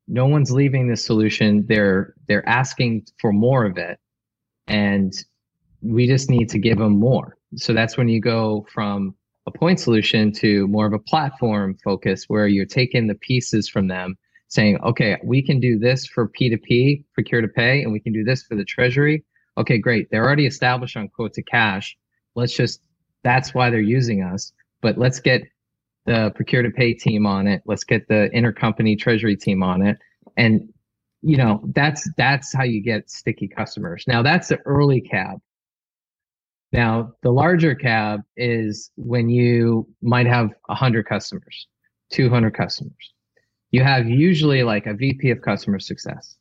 [0.07, 1.65] no one's leaving this solution.
[1.67, 3.99] They're they're asking for more of it,
[4.67, 5.13] and
[5.81, 7.35] we just need to give them more.
[7.55, 12.25] So that's when you go from a point solution to more of a platform focus
[12.27, 14.17] where you're taking the pieces from them
[14.47, 18.23] saying, okay, we can do this for P2P, procure to pay, and we can do
[18.23, 19.25] this for the treasury.
[19.57, 20.09] Okay, great.
[20.11, 21.97] They're already established on quote to cash.
[22.35, 22.81] Let's just,
[23.23, 24.53] that's why they're using us.
[24.81, 25.41] But let's get
[26.05, 27.63] the procure to pay team on it.
[27.65, 29.97] Let's get the intercompany treasury team on it.
[30.37, 30.69] And,
[31.21, 34.03] you know, that's, that's how you get sticky customers.
[34.07, 35.39] Now that's the early cab.
[36.73, 41.67] Now, the larger cab is when you might have 100 customers,
[42.11, 43.13] 200 customers.
[43.69, 46.35] You have usually like a VP of customer success.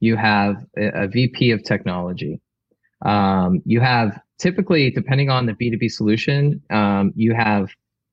[0.00, 2.40] You have a, a VP of technology.
[3.06, 7.70] Um, you have typically, depending on the B2B solution, um, you have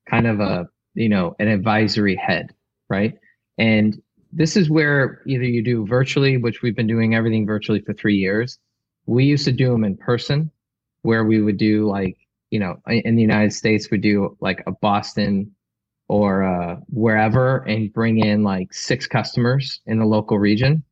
[0.08, 2.54] kind of a, you know, an advisory head,
[2.90, 3.16] right?
[3.58, 4.00] And
[4.32, 8.18] this is where either you do virtually, which we've been doing everything virtually for three
[8.18, 8.60] years.
[9.08, 10.52] We used to do them in person
[11.04, 12.18] where we would do like
[12.52, 15.52] you know in the United States we do like a Boston
[16.08, 20.84] or uh, wherever and bring in like six customers in the local region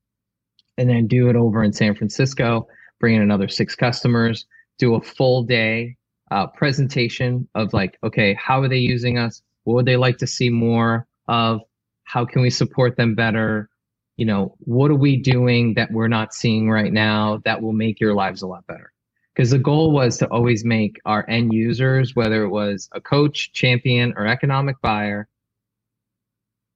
[0.77, 2.67] and then do it over in San Francisco
[2.99, 4.45] bring in another six customers
[4.77, 5.95] do a full day
[6.31, 9.41] uh, presentation of like okay how are they using us?
[9.63, 11.61] What would they like to see more of?
[12.05, 13.69] How can we support them better?
[14.17, 17.99] You know what are we doing that we're not seeing right now that will make
[17.99, 18.91] your lives a lot better
[19.37, 23.53] because the goal was to always make our end users, whether it was a coach,
[23.53, 25.27] champion, or economic buyer,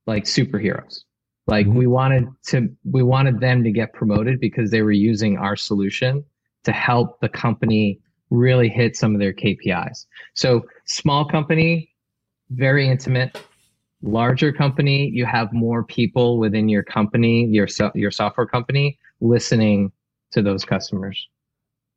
[0.05, 0.99] like superheroes.
[1.47, 1.80] Like mm-hmm.
[1.80, 6.24] we wanted to, we wanted them to get promoted because they were using our solution
[6.64, 7.99] to help the company
[8.30, 10.05] really hit some of their KPIs.
[10.36, 11.89] So small company,
[12.51, 13.41] very intimate.
[14.03, 19.91] Larger company, you have more people within your company, your your software company, listening
[20.32, 21.28] to those customers.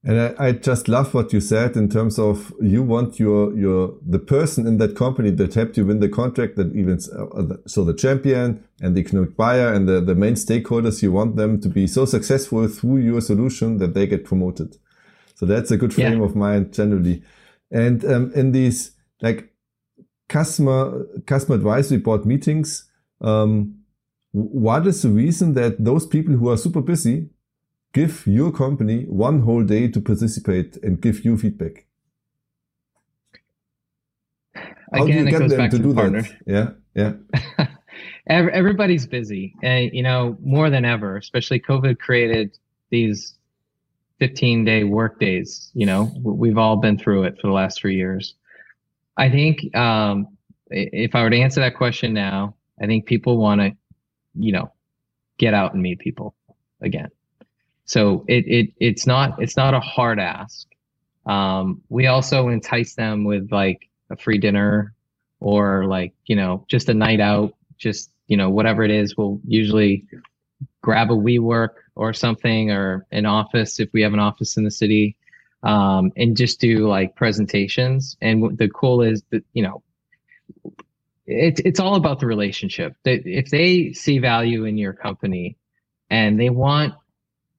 [0.07, 3.95] And I, I, just love what you said in terms of you want your your
[4.07, 7.85] the person in that company that helped you win the contract that even uh, so
[7.85, 11.71] the champion and the economic buyer and the, the main stakeholders you want them to
[11.71, 14.77] be so successful through your solution that they get promoted.
[15.37, 16.25] So that's a good frame yeah.
[16.25, 17.23] of mind generally.
[17.71, 18.93] And um, in these
[19.23, 19.55] like
[20.29, 22.91] customer customer advisory board meetings,
[23.23, 23.79] um,
[24.33, 27.31] what is the reason that those people who are super busy
[27.95, 31.87] give your company one whole day to participate and give you feedback?
[34.93, 36.23] How Again, you get them to, to partner.
[36.47, 36.77] That?
[36.95, 37.13] Yeah,
[37.59, 37.67] yeah.
[38.27, 41.17] Everybody's busy, and you know more than ever.
[41.17, 42.59] Especially COVID created
[42.91, 43.35] these
[44.19, 45.71] 15 day work days.
[45.75, 48.35] You know, we've all been through it for the last three years.
[49.17, 50.29] I think um,
[50.71, 53.77] if I were to answer that question now, I think people want to,
[54.35, 54.73] you know,
[55.39, 56.35] get out and meet people
[56.81, 57.11] again.
[57.87, 60.67] So it, it it's not it's not a hard ask.
[61.27, 64.95] Um, we also entice them with like a free dinner
[65.41, 69.17] or like you know just a night out, just you know whatever it is.
[69.17, 70.07] We'll usually
[70.83, 74.71] grab a WeWork or something or an office if we have an office in the
[74.71, 75.17] city
[75.65, 78.17] um, and just do like presentations.
[78.21, 79.83] And the cool is that, you know,
[81.27, 85.57] it's, it's all about the relationship that if they see value in your company
[86.11, 86.95] and they want,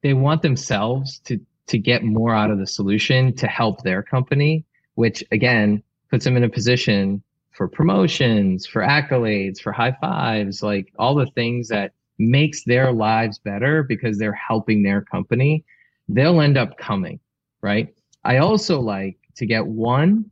[0.05, 4.63] they want themselves to, to get more out of the solution to help their company,
[4.93, 5.81] which again
[6.11, 11.25] puts them in a position for promotions, for accolades, for high fives, like all the
[11.31, 15.65] things that makes their lives better because they're helping their company,
[16.07, 17.19] they'll end up coming,
[17.63, 17.91] right?
[18.23, 20.29] I also like to get one,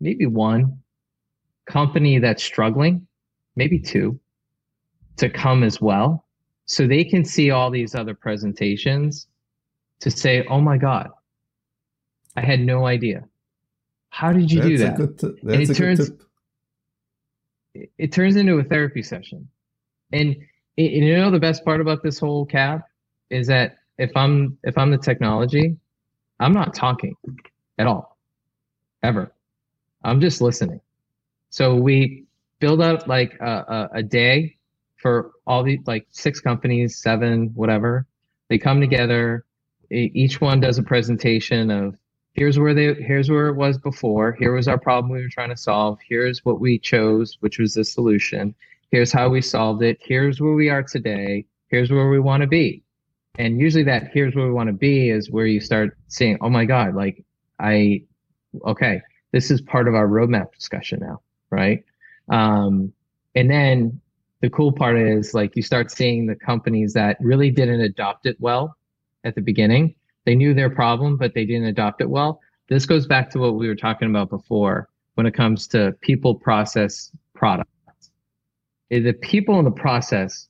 [0.00, 0.76] maybe one
[1.66, 3.06] company that's struggling,
[3.54, 4.18] maybe two,
[5.18, 6.24] to come as well.
[6.68, 9.26] So they can see all these other presentations
[10.00, 11.10] to say, oh my God,
[12.36, 13.24] I had no idea.
[14.10, 14.96] How did you that's do that?
[14.96, 16.10] Good, that's it turns,
[17.74, 19.48] it turns into a therapy session.
[20.12, 20.36] And
[20.76, 22.82] you know the best part about this whole cab
[23.30, 25.76] is that if I'm if I'm the technology,
[26.38, 27.16] I'm not talking
[27.78, 28.18] at all,
[29.02, 29.32] ever.
[30.04, 30.80] I'm just listening.
[31.50, 32.24] So we
[32.60, 34.57] build up like a, a, a day
[34.98, 38.06] for all the like six companies, seven, whatever.
[38.48, 39.44] They come together.
[39.90, 41.96] Each one does a presentation of
[42.34, 44.32] here's where they here's where it was before.
[44.32, 45.98] Here was our problem we were trying to solve.
[46.06, 48.54] Here's what we chose, which was the solution
[48.90, 52.46] here's how we solved it here's where we are today here's where we want to
[52.46, 52.82] be
[53.38, 56.50] and usually that here's where we want to be is where you start seeing, oh
[56.50, 57.24] my god like
[57.58, 58.02] i
[58.66, 59.00] okay
[59.32, 61.20] this is part of our roadmap discussion now
[61.50, 61.84] right
[62.30, 62.92] um,
[63.34, 64.00] and then
[64.40, 68.36] the cool part is like you start seeing the companies that really didn't adopt it
[68.40, 68.76] well
[69.24, 69.94] at the beginning.
[70.24, 72.40] They knew their problem but they didn't adopt it well.
[72.68, 76.34] This goes back to what we were talking about before when it comes to people
[76.34, 77.70] process product.
[78.90, 80.48] The people in the process,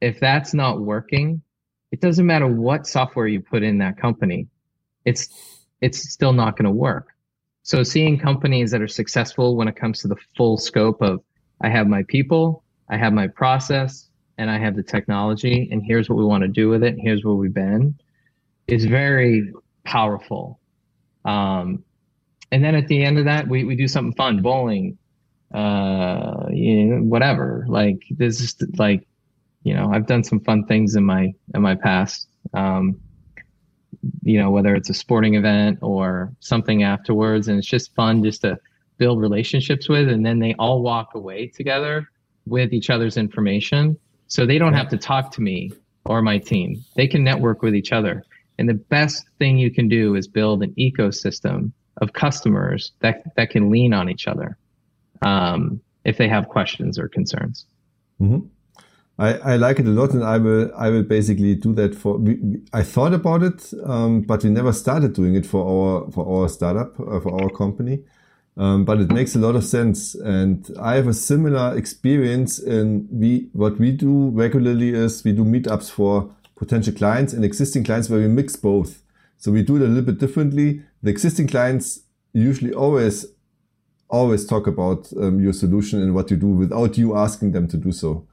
[0.00, 1.42] if that's not working,
[1.92, 4.48] it doesn't matter what software you put in that company,
[5.04, 5.28] it's
[5.80, 7.08] it's still not going to work.
[7.62, 11.22] So seeing companies that are successful when it comes to the full scope of
[11.60, 14.08] I have my people, I have my process,
[14.38, 17.00] and I have the technology, and here's what we want to do with it, and
[17.00, 17.94] here's where we've been,
[18.66, 19.52] is very
[19.84, 20.58] powerful.
[21.24, 21.84] Um,
[22.50, 24.98] and then at the end of that, we, we do something fun, bowling,
[25.54, 27.64] uh, you know, whatever.
[27.68, 29.06] Like this is like,
[29.62, 32.28] you know, I've done some fun things in my in my past.
[32.52, 33.00] Um,
[34.22, 38.40] you know, whether it's a sporting event or something afterwards, and it's just fun just
[38.42, 38.58] to
[38.98, 42.08] build relationships with, and then they all walk away together
[42.46, 45.72] with each other's information, so they don't have to talk to me
[46.04, 46.82] or my team.
[46.96, 48.24] They can network with each other.
[48.58, 53.50] And the best thing you can do is build an ecosystem of customers that, that
[53.50, 54.56] can lean on each other
[55.22, 57.66] um, if they have questions or concerns.
[58.20, 58.46] Mm-hmm.
[59.18, 62.16] I, I, like it a lot, and I will I will basically do that for.
[62.16, 66.26] We, I thought about it, um, but we never started doing it for our for
[66.26, 68.02] our startup uh, for our company.
[68.56, 72.58] Um, but it makes a lot of sense, and I have a similar experience.
[72.58, 77.84] In we what we do regularly is we do meetups for potential clients and existing
[77.84, 79.02] clients where we mix both.
[79.38, 80.82] So we do it a little bit differently.
[81.02, 82.00] The existing clients
[82.34, 83.26] usually always
[84.12, 87.78] always talk about um, your solution and what you do without you asking them to
[87.78, 88.26] do so.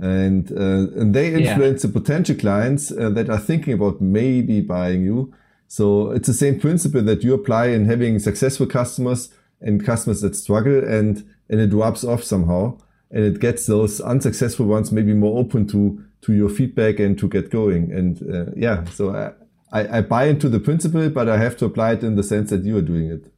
[0.00, 1.90] And, uh, and they influence yeah.
[1.90, 5.32] the potential clients uh, that are thinking about maybe buying you.
[5.68, 9.28] So it's the same principle that you apply in having successful customers
[9.60, 12.78] and customers that struggle and, and it rubs off somehow
[13.10, 17.28] and it gets those unsuccessful ones maybe more open to, to your feedback and to
[17.28, 17.92] get going.
[17.92, 19.34] And uh, yeah, so
[19.72, 22.50] I, I, buy into the principle, but I have to apply it in the sense
[22.50, 23.32] that you are doing it.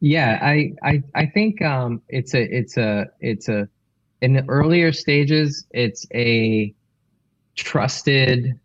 [0.00, 3.68] Yeah, I I I think um, it's a it's a it's a
[4.20, 6.74] in the earlier stages it's a
[7.56, 8.58] trusted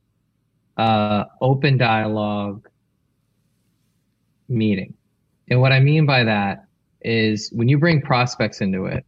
[0.75, 2.67] uh, open dialogue
[4.49, 4.93] meeting
[5.49, 6.65] And what I mean by that
[7.01, 9.05] is when you bring prospects into it,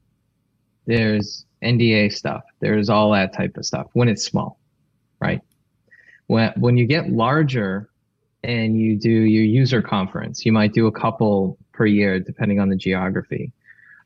[0.85, 4.59] there's NDA stuff, there's all that type of stuff when it's small,
[5.19, 5.41] right?
[6.27, 7.89] When when you get larger
[8.43, 12.69] and you do your user conference, you might do a couple per year depending on
[12.69, 13.51] the geography.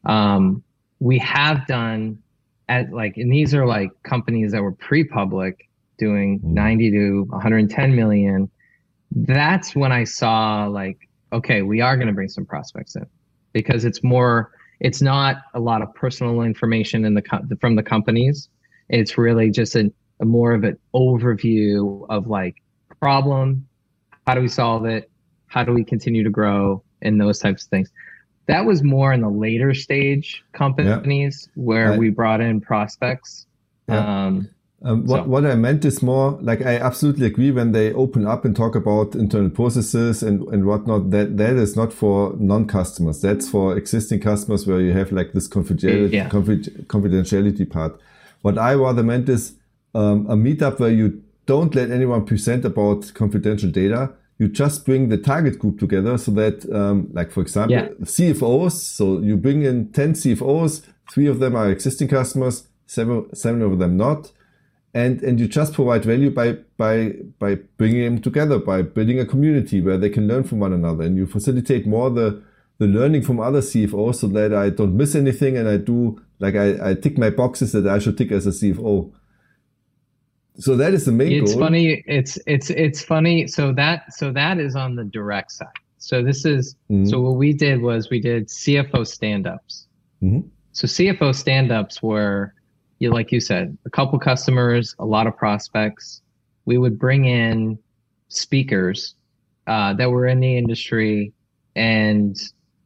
[0.06, 0.64] Um,
[1.00, 2.20] we have done
[2.68, 6.44] at like, and these are like companies that were pre-public doing mm.
[6.44, 8.50] 90 to 110 million.
[9.12, 11.05] That's when I saw like,
[11.36, 13.06] okay, we are going to bring some prospects in.
[13.54, 18.50] Because it's more, it's not a lot of personal information in the from the companies.
[18.90, 22.56] It's really just a, a more of an overview of like
[23.00, 23.68] problem,
[24.28, 25.10] how do we solve it,
[25.48, 27.90] how do we continue to grow, and those types of things.
[28.48, 33.48] That was more in the later stage companies where I, we brought in prospects.
[33.88, 34.50] Um,
[34.86, 35.30] um, what, so.
[35.30, 38.76] what I meant is more like I absolutely agree when they open up and talk
[38.76, 41.12] about internal processes and, and whatnot.
[41.12, 43.22] That that is not for non-customers.
[43.22, 46.30] That's for existing customers where you have like this confidentiality yeah.
[46.30, 48.00] confidentiality part.
[48.42, 49.56] What I rather meant is
[49.94, 55.10] um, a meetup where you don't let anyone present about confidential data you just bring
[55.10, 57.88] the target group together so that, um, like for example, yeah.
[58.02, 58.74] CFOs.
[58.74, 63.80] So you bring in 10 CFOs, three of them are existing customers, seven, seven of
[63.80, 64.32] them not.
[64.96, 69.26] And, and you just provide value by, by, by bringing them together, by building a
[69.26, 71.04] community where they can learn from one another.
[71.04, 72.42] And you facilitate more the,
[72.80, 76.56] the learning from other CFOs so that I don't miss anything and I do, like
[76.56, 79.12] I, I tick my boxes that I should tick as a CFO
[80.58, 81.64] so that is the main it's goal.
[81.64, 85.68] funny it's it's it's funny so that so that is on the direct side
[85.98, 87.06] so this is mm-hmm.
[87.06, 89.88] so what we did was we did cfo stand-ups
[90.24, 90.48] mm-hmm.
[90.72, 92.54] so cfo stand-ups were
[93.00, 96.22] you like you said a couple customers a lot of prospects
[96.66, 97.78] we would bring in
[98.30, 99.16] speakers
[99.68, 101.34] uh, that were in the industry
[101.76, 102.38] and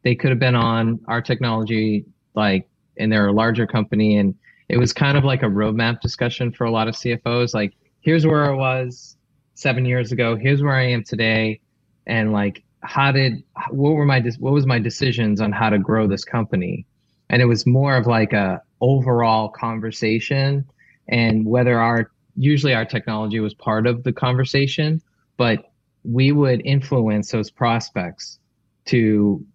[0.04, 2.06] they could have been on our technology
[2.36, 4.36] like and they're a larger company and
[4.70, 7.54] it was kind of like a roadmap discussion for a lot of CFOs.
[7.54, 9.18] Like, here's where I was
[9.56, 10.36] seven years ago.
[10.36, 11.60] Here's where I am today,
[12.06, 16.08] and like, how did what were my what was my decisions on how to grow
[16.08, 16.86] this company?
[17.30, 20.66] And it was more of like a overall conversation,
[21.08, 25.02] and whether our usually our technology was part of the conversation,
[25.38, 25.72] but
[26.04, 28.40] we would influence those prospects
[28.86, 29.46] to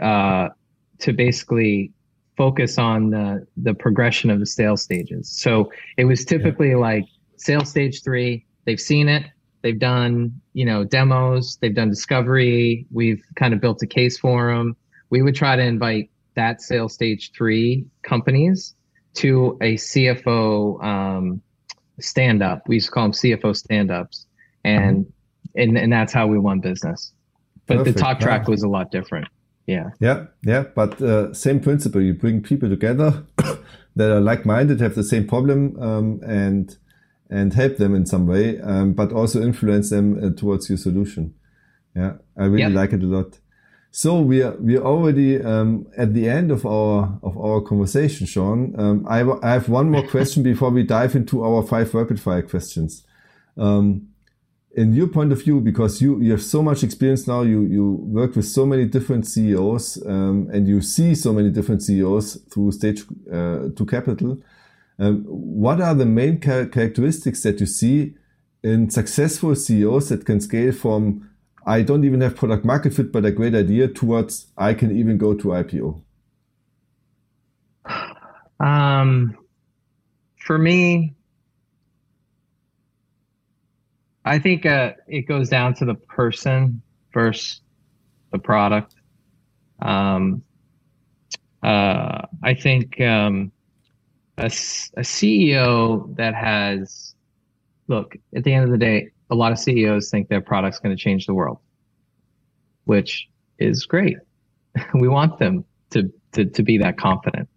[0.00, 0.48] uh,
[0.98, 1.92] to basically
[2.36, 5.28] focus on the the progression of the sales stages.
[5.28, 6.76] So it was typically yeah.
[6.76, 7.04] like
[7.36, 8.46] sales stage three.
[8.64, 9.24] They've seen it.
[9.62, 11.58] They've done you know demos.
[11.60, 12.86] They've done discovery.
[12.90, 14.76] We've kind of built a case for them.
[15.10, 16.10] We would try to invite
[16.40, 18.74] that sales stage three companies
[19.14, 21.42] to a CFO um,
[21.98, 22.66] stand up.
[22.66, 24.26] We used to call them CFO stand ups,
[24.64, 25.60] and mm-hmm.
[25.60, 27.12] and and that's how we won business.
[27.66, 27.96] But Perfect.
[27.96, 29.28] the talk track was a lot different.
[29.66, 29.90] Yeah.
[30.00, 30.26] Yeah.
[30.42, 30.64] Yeah.
[30.74, 32.00] But uh, same principle.
[32.00, 33.24] You bring people together
[33.96, 36.76] that are like-minded, have the same problem, um, and
[37.28, 41.34] and help them in some way, um, but also influence them uh, towards your solution.
[41.94, 42.72] Yeah, I really yep.
[42.72, 43.38] like it a lot.
[43.92, 48.26] So we are we are already um, at the end of our of our conversation,
[48.26, 48.74] Shawn.
[48.78, 52.42] Um, I, I have one more question before we dive into our five rapid fire
[52.42, 53.04] questions.
[53.56, 54.10] Um,
[54.76, 57.90] in your point of view, because you, you have so much experience now, you, you
[58.02, 62.70] work with so many different CEOs, um, and you see so many different CEOs through
[62.70, 64.38] stage uh, to capital.
[64.98, 68.14] Um, what are the main char characteristics that you see
[68.62, 71.29] in successful CEOs that can scale from
[71.66, 75.18] I don't even have product market fit, but a great idea towards I can even
[75.18, 76.02] go to IPO?
[78.60, 79.36] Um,
[80.36, 81.14] for me,
[84.24, 86.82] I think uh, it goes down to the person
[87.12, 87.62] versus
[88.32, 88.94] the product.
[89.80, 90.42] Um,
[91.62, 93.50] uh, I think um,
[94.38, 97.14] a, a CEO that has,
[97.88, 100.96] look, at the end of the day, a lot of CEOs think their product's going
[100.96, 101.58] to change the world,
[102.84, 103.28] which
[103.58, 104.16] is great.
[104.94, 107.48] we want them to, to, to be that confident.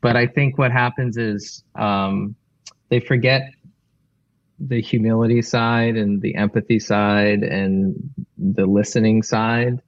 [0.00, 2.34] But I think what happens is um,
[2.88, 3.52] they forget
[4.58, 7.94] the humility side and the empathy side and
[8.36, 9.80] the listening side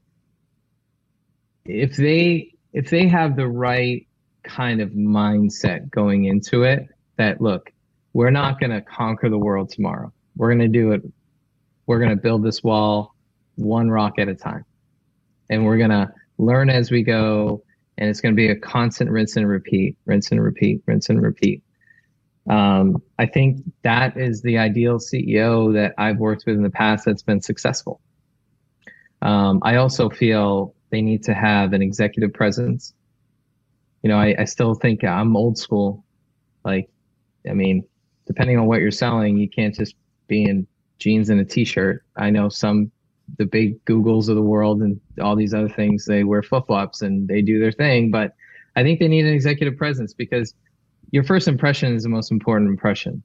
[1.66, 4.06] if they if they have the right
[4.44, 7.70] kind of mindset going into it that look
[8.14, 11.02] we're not going to conquer the world tomorrow we're going to do it
[11.86, 13.14] we're going to build this wall
[13.56, 14.64] one rock at a time
[15.50, 17.62] and we're going to learn as we go
[17.98, 21.22] and it's going to be a constant rinse and repeat rinse and repeat rinse and
[21.22, 21.62] repeat
[22.48, 27.04] um, I think that is the ideal CEO that I've worked with in the past
[27.04, 28.00] that's been successful.
[29.20, 32.94] Um, I also feel they need to have an executive presence.
[34.02, 36.04] You know, I, I still think I'm old school.
[36.64, 36.90] Like,
[37.48, 37.84] I mean,
[38.26, 39.94] depending on what you're selling, you can't just
[40.32, 40.66] be in
[40.98, 42.04] jeans and a t-shirt.
[42.16, 42.90] I know some
[43.38, 47.02] the big Googles of the world and all these other things, they wear flip flops
[47.02, 48.10] and they do their thing.
[48.10, 48.34] But
[48.76, 50.54] I think they need an executive presence because
[51.10, 53.22] your first impression is the most important impression.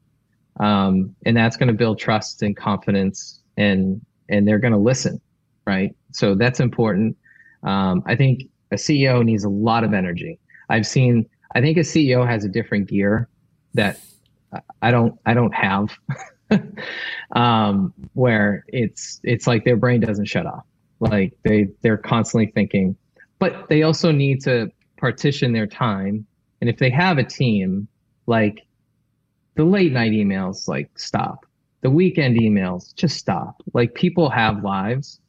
[0.60, 5.20] Um, and that's going to build trust and confidence and, and they're going to listen.
[5.66, 5.96] Right.
[6.12, 7.18] So that's important.
[7.64, 10.40] Um, I think a CEO needs a lot of energy.
[10.70, 13.28] I've seen, I think a CEO has a different gear
[13.74, 14.00] that
[14.82, 15.90] I don't, I don't have.
[17.36, 20.66] um, where it's it's like their brain doesn't shut off.
[21.00, 22.96] Like they they're constantly thinking,
[23.40, 26.26] but they also need to partition their time.
[26.62, 27.88] And if they have a team,
[28.26, 28.66] like
[29.56, 31.46] the late night emails, like stop.
[31.82, 33.62] The weekend emails, just stop.
[33.74, 35.20] Like people have lives.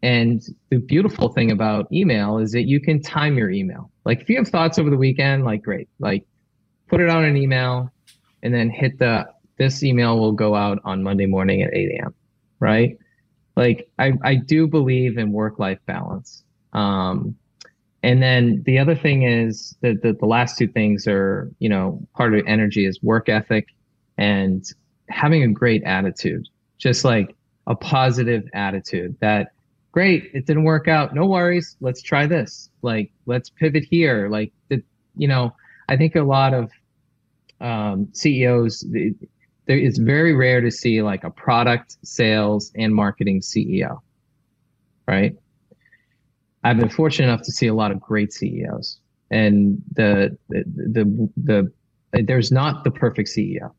[0.00, 0.40] And
[0.70, 3.90] the beautiful thing about email is that you can time your email.
[4.04, 6.24] Like if you have thoughts over the weekend, like great, like
[6.86, 7.90] put it on an email
[8.42, 9.28] and then hit the
[9.58, 12.14] this email will go out on Monday morning at 8 a.m.
[12.60, 12.96] Right?
[13.56, 16.44] Like I, I do believe in work-life balance.
[16.72, 17.36] Um,
[18.02, 22.00] and then the other thing is that the, the last two things are, you know,
[22.14, 23.66] part of energy is work ethic
[24.16, 24.64] and
[25.08, 26.46] having a great attitude,
[26.78, 27.34] just like
[27.66, 29.52] a positive attitude that
[29.90, 31.14] great, it didn't work out.
[31.14, 31.76] No worries.
[31.80, 32.70] Let's try this.
[32.82, 34.28] Like, let's pivot here.
[34.28, 34.82] Like, the,
[35.16, 35.54] you know,
[35.88, 36.70] I think a lot of
[37.60, 38.86] um, CEOs,
[39.68, 44.00] there, it's very rare to see like a product sales and marketing CEO,
[45.06, 45.36] right?
[46.64, 48.98] I've been fortunate enough to see a lot of great CEOs,
[49.30, 51.72] and the the the,
[52.12, 53.70] the there's not the perfect CEO,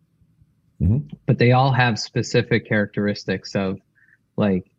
[0.79, 0.99] mm-hmm.
[1.25, 3.79] but they all have specific characteristics of
[4.37, 4.71] like,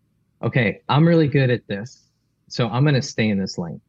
[0.42, 2.04] okay, I'm really good at this,
[2.48, 3.80] so I'm going to stay in this lane,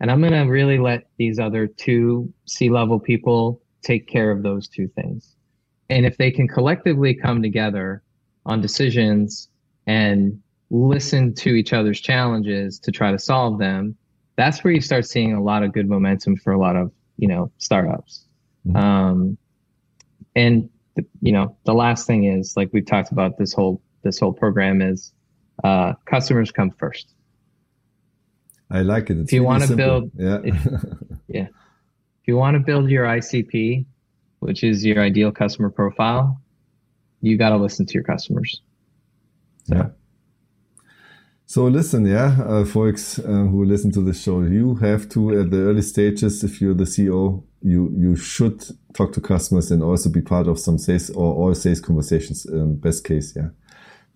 [0.00, 4.42] and I'm going to really let these other two C level people take care of
[4.42, 5.35] those two things
[5.88, 8.02] and if they can collectively come together
[8.44, 9.48] on decisions
[9.86, 13.96] and listen to each other's challenges to try to solve them,
[14.36, 17.28] that's where you start seeing a lot of good momentum for a lot of, you
[17.28, 18.24] know, startups.
[18.66, 18.76] Mm-hmm.
[18.76, 19.38] Um,
[20.34, 24.18] and the, you know, the last thing is like we've talked about this whole, this
[24.18, 25.12] whole program is,
[25.64, 27.14] uh, customers come first.
[28.70, 29.18] I like it.
[29.18, 30.40] It's if you want to build, yeah.
[30.42, 30.54] If,
[31.28, 31.42] yeah.
[31.42, 33.86] If you want to build your ICP,
[34.40, 36.40] which is your ideal customer profile,
[37.20, 38.60] you got to listen to your customers.
[39.64, 39.76] So.
[39.76, 39.88] Yeah.
[41.48, 45.52] So listen, yeah, uh, folks uh, who listen to this show, you have to at
[45.52, 48.64] the early stages, if you're the CEO, you you should
[48.94, 52.46] talk to customers and also be part of some sales or all sales conversations.
[52.52, 53.50] Um, best case, yeah.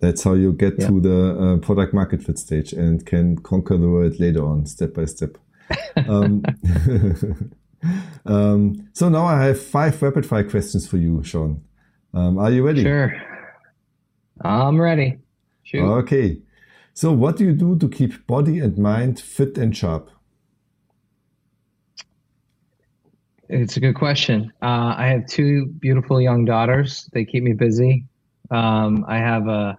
[0.01, 0.87] That's how you get yeah.
[0.87, 4.93] to the uh, product market fit stage and can conquer the world later on, step
[4.93, 5.37] by step.
[6.07, 6.43] um,
[8.25, 11.61] um, so now I have five rapid fire questions for you, Shawn.
[12.13, 12.83] Um, are you ready?
[12.83, 13.13] Sure.
[14.41, 15.17] I'm ready.
[15.63, 15.83] Shoot.
[15.83, 16.41] Okay.
[16.93, 20.09] So, what do you do to keep body and mind fit and sharp?
[23.47, 24.51] It's a good question.
[24.61, 27.09] Uh, I have two beautiful young daughters.
[27.13, 28.05] They keep me busy.
[28.49, 29.77] Um, I have a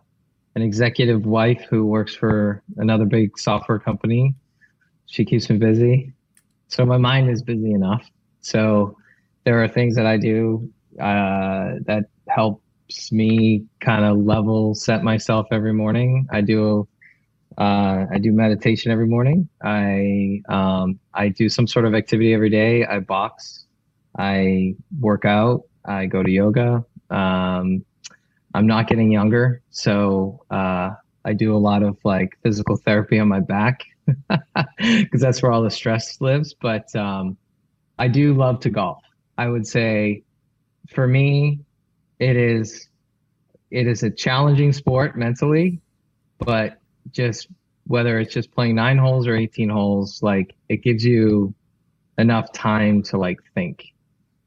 [0.55, 4.35] an executive wife who works for another big software company.
[5.07, 6.13] She keeps me busy.
[6.73, 8.09] So my mind is busy enough.
[8.41, 8.97] So
[9.45, 15.47] there are things that I do uh, that helps me kind of level set myself
[15.53, 16.27] every morning.
[16.33, 16.89] I do
[17.59, 19.51] uh, I do meditation every morning.
[19.63, 22.87] I um, I do some sort of activity every day.
[22.87, 23.67] I box.
[24.19, 25.65] I work out.
[25.85, 26.83] I go to yoga.
[27.11, 27.85] Um,
[28.55, 30.93] I'm not getting younger, so uh,
[31.27, 33.85] I do a lot of like physical therapy on my back
[34.79, 36.55] because that's where all the stress lives.
[36.55, 37.37] But um,
[37.99, 39.03] I do love to golf.
[39.39, 40.23] I would say
[40.89, 41.61] for me,
[42.19, 42.89] it is
[43.71, 45.81] it is a challenging sport mentally,
[46.39, 46.79] but
[47.11, 47.49] just
[47.87, 51.55] whether it's just playing nine holes or 18 holes, like it gives you
[52.19, 53.93] enough time to like think.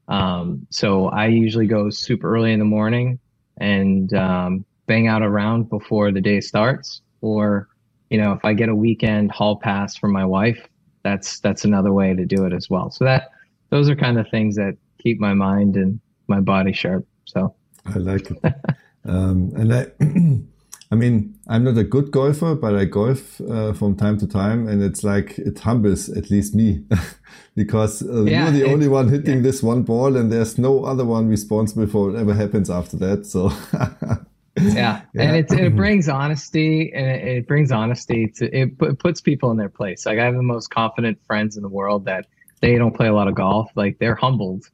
[0.08, 3.18] Um, so I usually go super early in the morning
[3.58, 7.68] and um, bang out a round before the day starts, or
[8.10, 10.68] you know, if I get a weekend hall pass from my wife,
[11.02, 12.90] that's that's another way to do it as well.
[12.90, 13.30] So that
[13.70, 17.06] those are kind of things that keep my mind and my body sharp.
[17.24, 17.54] So
[17.84, 18.38] I like it.
[19.04, 19.86] um, and I,
[20.92, 24.68] I mean, I'm not a good golfer, but I golf uh, from time to time,
[24.68, 26.84] and it's like it humbles at least me,
[27.56, 29.42] because uh, yeah, you're the only one hitting yeah.
[29.42, 33.26] this one ball, and there's no other one responsible for whatever happens after that.
[33.26, 33.50] So
[34.60, 35.02] yeah.
[35.14, 35.22] yeah.
[35.22, 39.50] and it, it brings honesty and it, it brings honesty to it, it puts people
[39.50, 40.06] in their place.
[40.06, 42.26] Like i have the most confident friends in the world that
[42.60, 43.70] they don't play a lot of golf.
[43.74, 44.68] Like they're humbled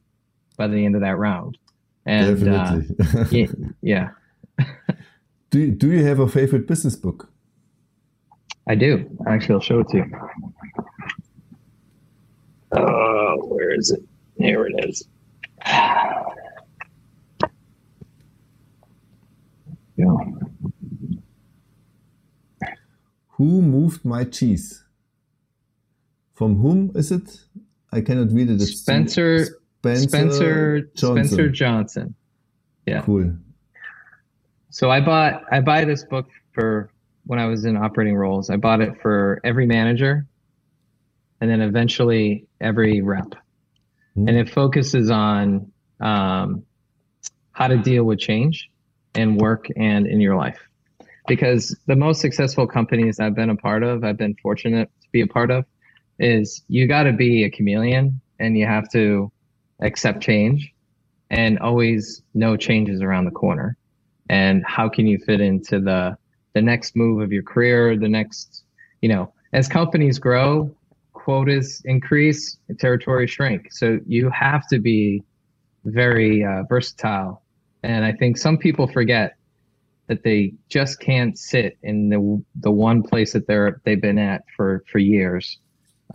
[0.57, 1.57] by the end of that round.
[2.05, 2.79] And uh,
[3.31, 3.47] yeah,
[3.81, 4.09] yeah.
[5.49, 7.29] do, do you have a favorite business book?
[8.67, 9.09] I do.
[9.27, 10.05] Actually i'll show it to you.
[12.71, 14.01] Oh where is it?
[14.37, 15.07] Here it is
[19.95, 20.15] yeah.
[23.29, 24.83] Who moved my cheese?
[26.33, 27.39] From whom is it?
[27.91, 28.55] I cannot read it.
[28.55, 29.45] It's Spencer,
[29.79, 31.25] Spencer Spencer Johnson.
[31.25, 32.15] Spencer Johnson.
[32.85, 33.01] Yeah.
[33.01, 33.35] Cool.
[34.69, 36.89] So I bought I buy this book for
[37.25, 38.49] when I was in operating roles.
[38.49, 40.25] I bought it for every manager
[41.39, 43.35] and then eventually every rep.
[44.17, 44.29] Mm.
[44.29, 46.63] And it focuses on um,
[47.51, 48.69] how to deal with change
[49.15, 50.59] in work and in your life.
[51.27, 55.21] Because the most successful companies I've been a part of, I've been fortunate to be
[55.21, 55.65] a part of,
[56.19, 59.31] is you got to be a chameleon and you have to
[59.81, 60.73] accept change
[61.29, 63.77] and always know changes around the corner.
[64.29, 66.17] And how can you fit into the
[66.53, 68.63] the next move of your career, the next,
[69.01, 70.75] you know, as companies grow,
[71.13, 73.71] quotas increase, territory shrink.
[73.71, 75.23] So you have to be
[75.85, 77.42] very uh, versatile
[77.83, 79.35] and I think some people forget
[80.07, 84.43] that they just can't sit in the the one place that they're they've been at
[84.55, 85.59] for for years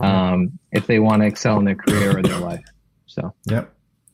[0.01, 2.65] um, if they want to excel in their career or their life.
[3.07, 3.65] So yeah.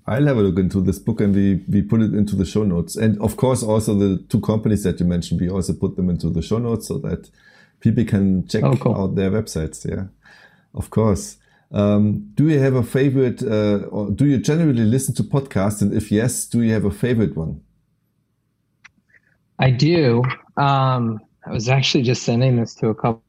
[0.07, 2.63] I'll have a look into this book and we, we put it into the show
[2.63, 2.95] notes.
[2.95, 6.29] And of course, also the two companies that you mentioned, we also put them into
[6.29, 7.29] the show notes so that
[7.79, 8.95] people can check oh, cool.
[8.95, 9.83] out their websites.
[9.89, 10.05] Yeah,
[10.75, 11.37] of course.
[11.75, 15.81] Um, do you have a favorite, uh, or do you generally listen to podcasts?
[15.81, 17.61] And if yes, do you have a favorite one?
[19.59, 20.23] I do.
[20.55, 23.21] Um, I was actually just sending this to a couple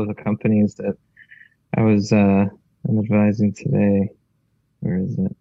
[0.00, 0.98] of the companies that
[1.74, 2.44] I was uh,
[2.86, 4.10] I'm advising today.
[4.80, 5.36] Where is it?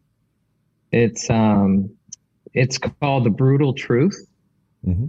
[0.94, 1.90] It's um,
[2.54, 4.28] it's called the brutal truth,
[4.88, 5.08] mm-hmm.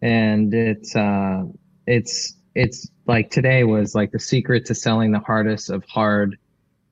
[0.00, 1.42] and it's uh,
[1.86, 6.38] it's it's like today was like the secret to selling the hardest of hard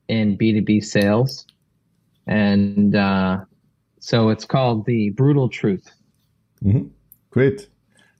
[0.09, 1.47] in B2B sales.
[2.27, 3.45] And uh,
[4.01, 5.89] so it's called the brutal truth.
[6.61, 6.87] Mm-hmm.
[7.29, 7.69] Great.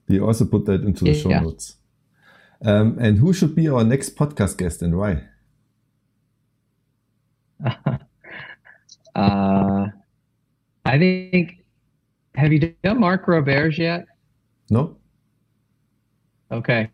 [0.08, 1.40] We also put that into the show yeah.
[1.40, 1.76] notes.
[2.64, 5.24] Um, and who should be our next podcast guest and why?
[9.14, 9.86] uh,
[10.86, 11.64] I think,
[12.34, 14.06] have you done Mark Roberge yet?
[14.70, 14.96] No.
[16.50, 16.90] Okay.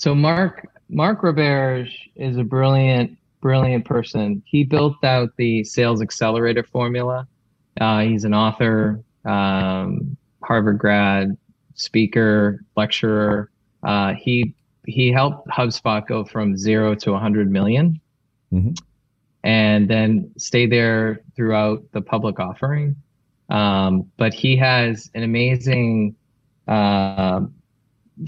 [0.00, 4.42] So Mark Mark Roberge is a brilliant, brilliant person.
[4.46, 7.28] He built out the sales accelerator formula.
[7.78, 11.36] Uh, he's an author, um, Harvard grad,
[11.74, 13.50] speaker, lecturer.
[13.82, 14.54] Uh, he
[14.86, 18.00] he helped HubSpot go from zero to 100 million,
[18.50, 18.72] mm-hmm.
[19.44, 22.96] and then stay there throughout the public offering.
[23.50, 26.16] Um, but he has an amazing
[26.66, 27.42] uh,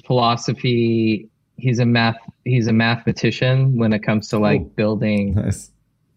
[0.04, 5.70] philosophy he's a math he's a mathematician when it comes to like oh, building nice.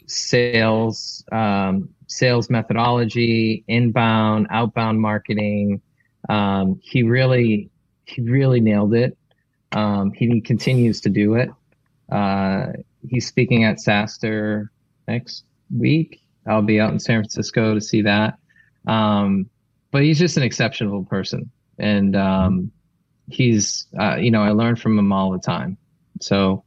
[0.07, 5.81] sales um, sales methodology inbound outbound marketing.
[6.29, 7.69] Um, he really
[8.05, 9.17] he really nailed it.
[9.71, 11.49] Um, he continues to do it.
[12.09, 12.67] Uh,
[13.07, 14.69] he's speaking at SaaStr
[15.07, 15.43] next
[15.75, 16.21] week.
[16.47, 18.37] I'll be out in san francisco to see that.
[18.87, 19.49] Um,
[19.91, 21.49] but he's just an exceptional person.
[21.79, 22.71] And um,
[23.30, 25.77] he's uh, you know I learn from him all the time.
[26.22, 26.64] So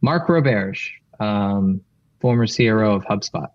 [0.00, 1.80] Mark Roberge, um,
[2.20, 3.50] former CRO of HubSpot.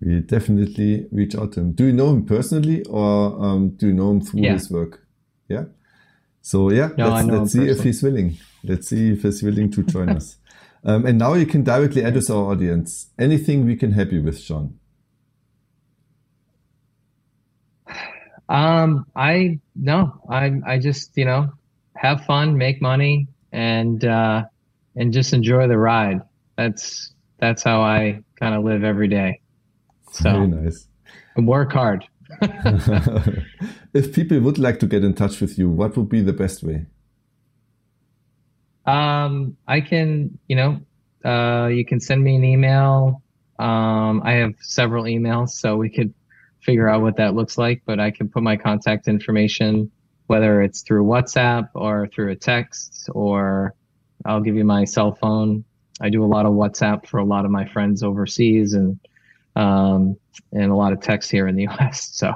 [0.00, 1.72] We definitely reach out to him.
[1.72, 4.54] Do you know him personally, or um, do you know him through yeah.
[4.54, 5.06] his work?
[5.48, 5.64] Yeah.
[6.40, 8.36] So yeah, no, let's, let's see if he's willing.
[8.64, 10.36] Let's see if he's willing to join us.
[10.84, 13.06] Um, and now you can directly address our audience.
[13.16, 14.80] Anything we can help you with, Shawn?
[18.48, 21.52] Um, I no, I I just you know
[21.96, 24.44] have fun, make money, and uh,
[24.96, 26.20] and just enjoy the ride.
[26.56, 29.40] That's that's how I kind of live every day.
[30.12, 30.88] So Very nice.
[31.36, 32.06] And work hard.
[33.94, 36.62] if people would like to get in touch with you, what would be the best
[36.62, 36.86] way?
[38.84, 40.80] Um, I can, you know,
[41.24, 43.22] uh, you can send me an email.
[43.58, 46.12] Um, I have several emails, so we could
[46.60, 47.82] figure out what that looks like.
[47.86, 49.90] But I can put my contact information
[50.26, 53.74] whether it's through WhatsApp or through a text, or
[54.24, 55.64] I'll give you my cell phone.
[56.00, 58.98] I do a lot of WhatsApp for a lot of my friends overseas and
[59.56, 60.16] um,
[60.52, 62.08] and a lot of text here in the US.
[62.14, 62.32] So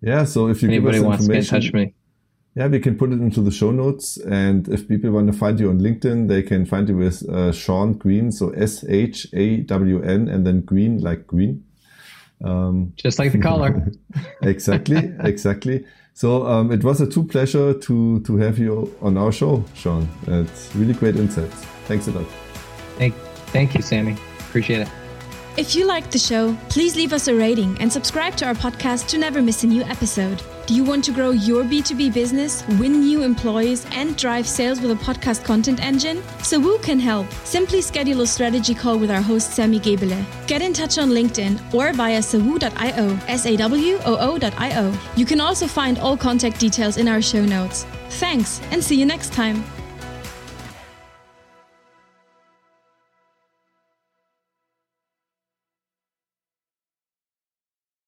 [0.00, 1.94] Yeah, so if you Anybody give us wants to get in touch with me.
[2.54, 4.16] yeah, we can put it into the show notes.
[4.18, 7.52] And if people want to find you on LinkedIn, they can find you with uh,
[7.52, 11.64] Shawn Green, so S H A W N, and then Green like green.
[12.44, 13.90] Um, Just like the color.
[14.42, 15.84] exactly, exactly.
[16.16, 20.08] So um, it was a true pleasure to to have you on our show, Shawn.
[20.26, 21.66] It's really great insights.
[21.88, 22.26] Thanks a lot.
[22.96, 23.14] thank,
[23.52, 24.16] thank you, Sammy.
[24.48, 24.88] Appreciate it.
[25.56, 29.08] If you liked the show, please leave us a rating and subscribe to our podcast
[29.08, 30.42] to never miss a new episode.
[30.66, 34.90] Do you want to grow your B2B business, win new employees, and drive sales with
[34.90, 36.18] a podcast content engine?
[36.42, 37.32] Sawoo can help.
[37.44, 40.26] Simply schedule a strategy call with our host Sammy Gebele.
[40.46, 44.98] Get in touch on LinkedIn or via sawoo.io, S-A-W-O-O.io.
[45.16, 47.86] You can also find all contact details in our show notes.
[48.20, 49.64] Thanks and see you next time.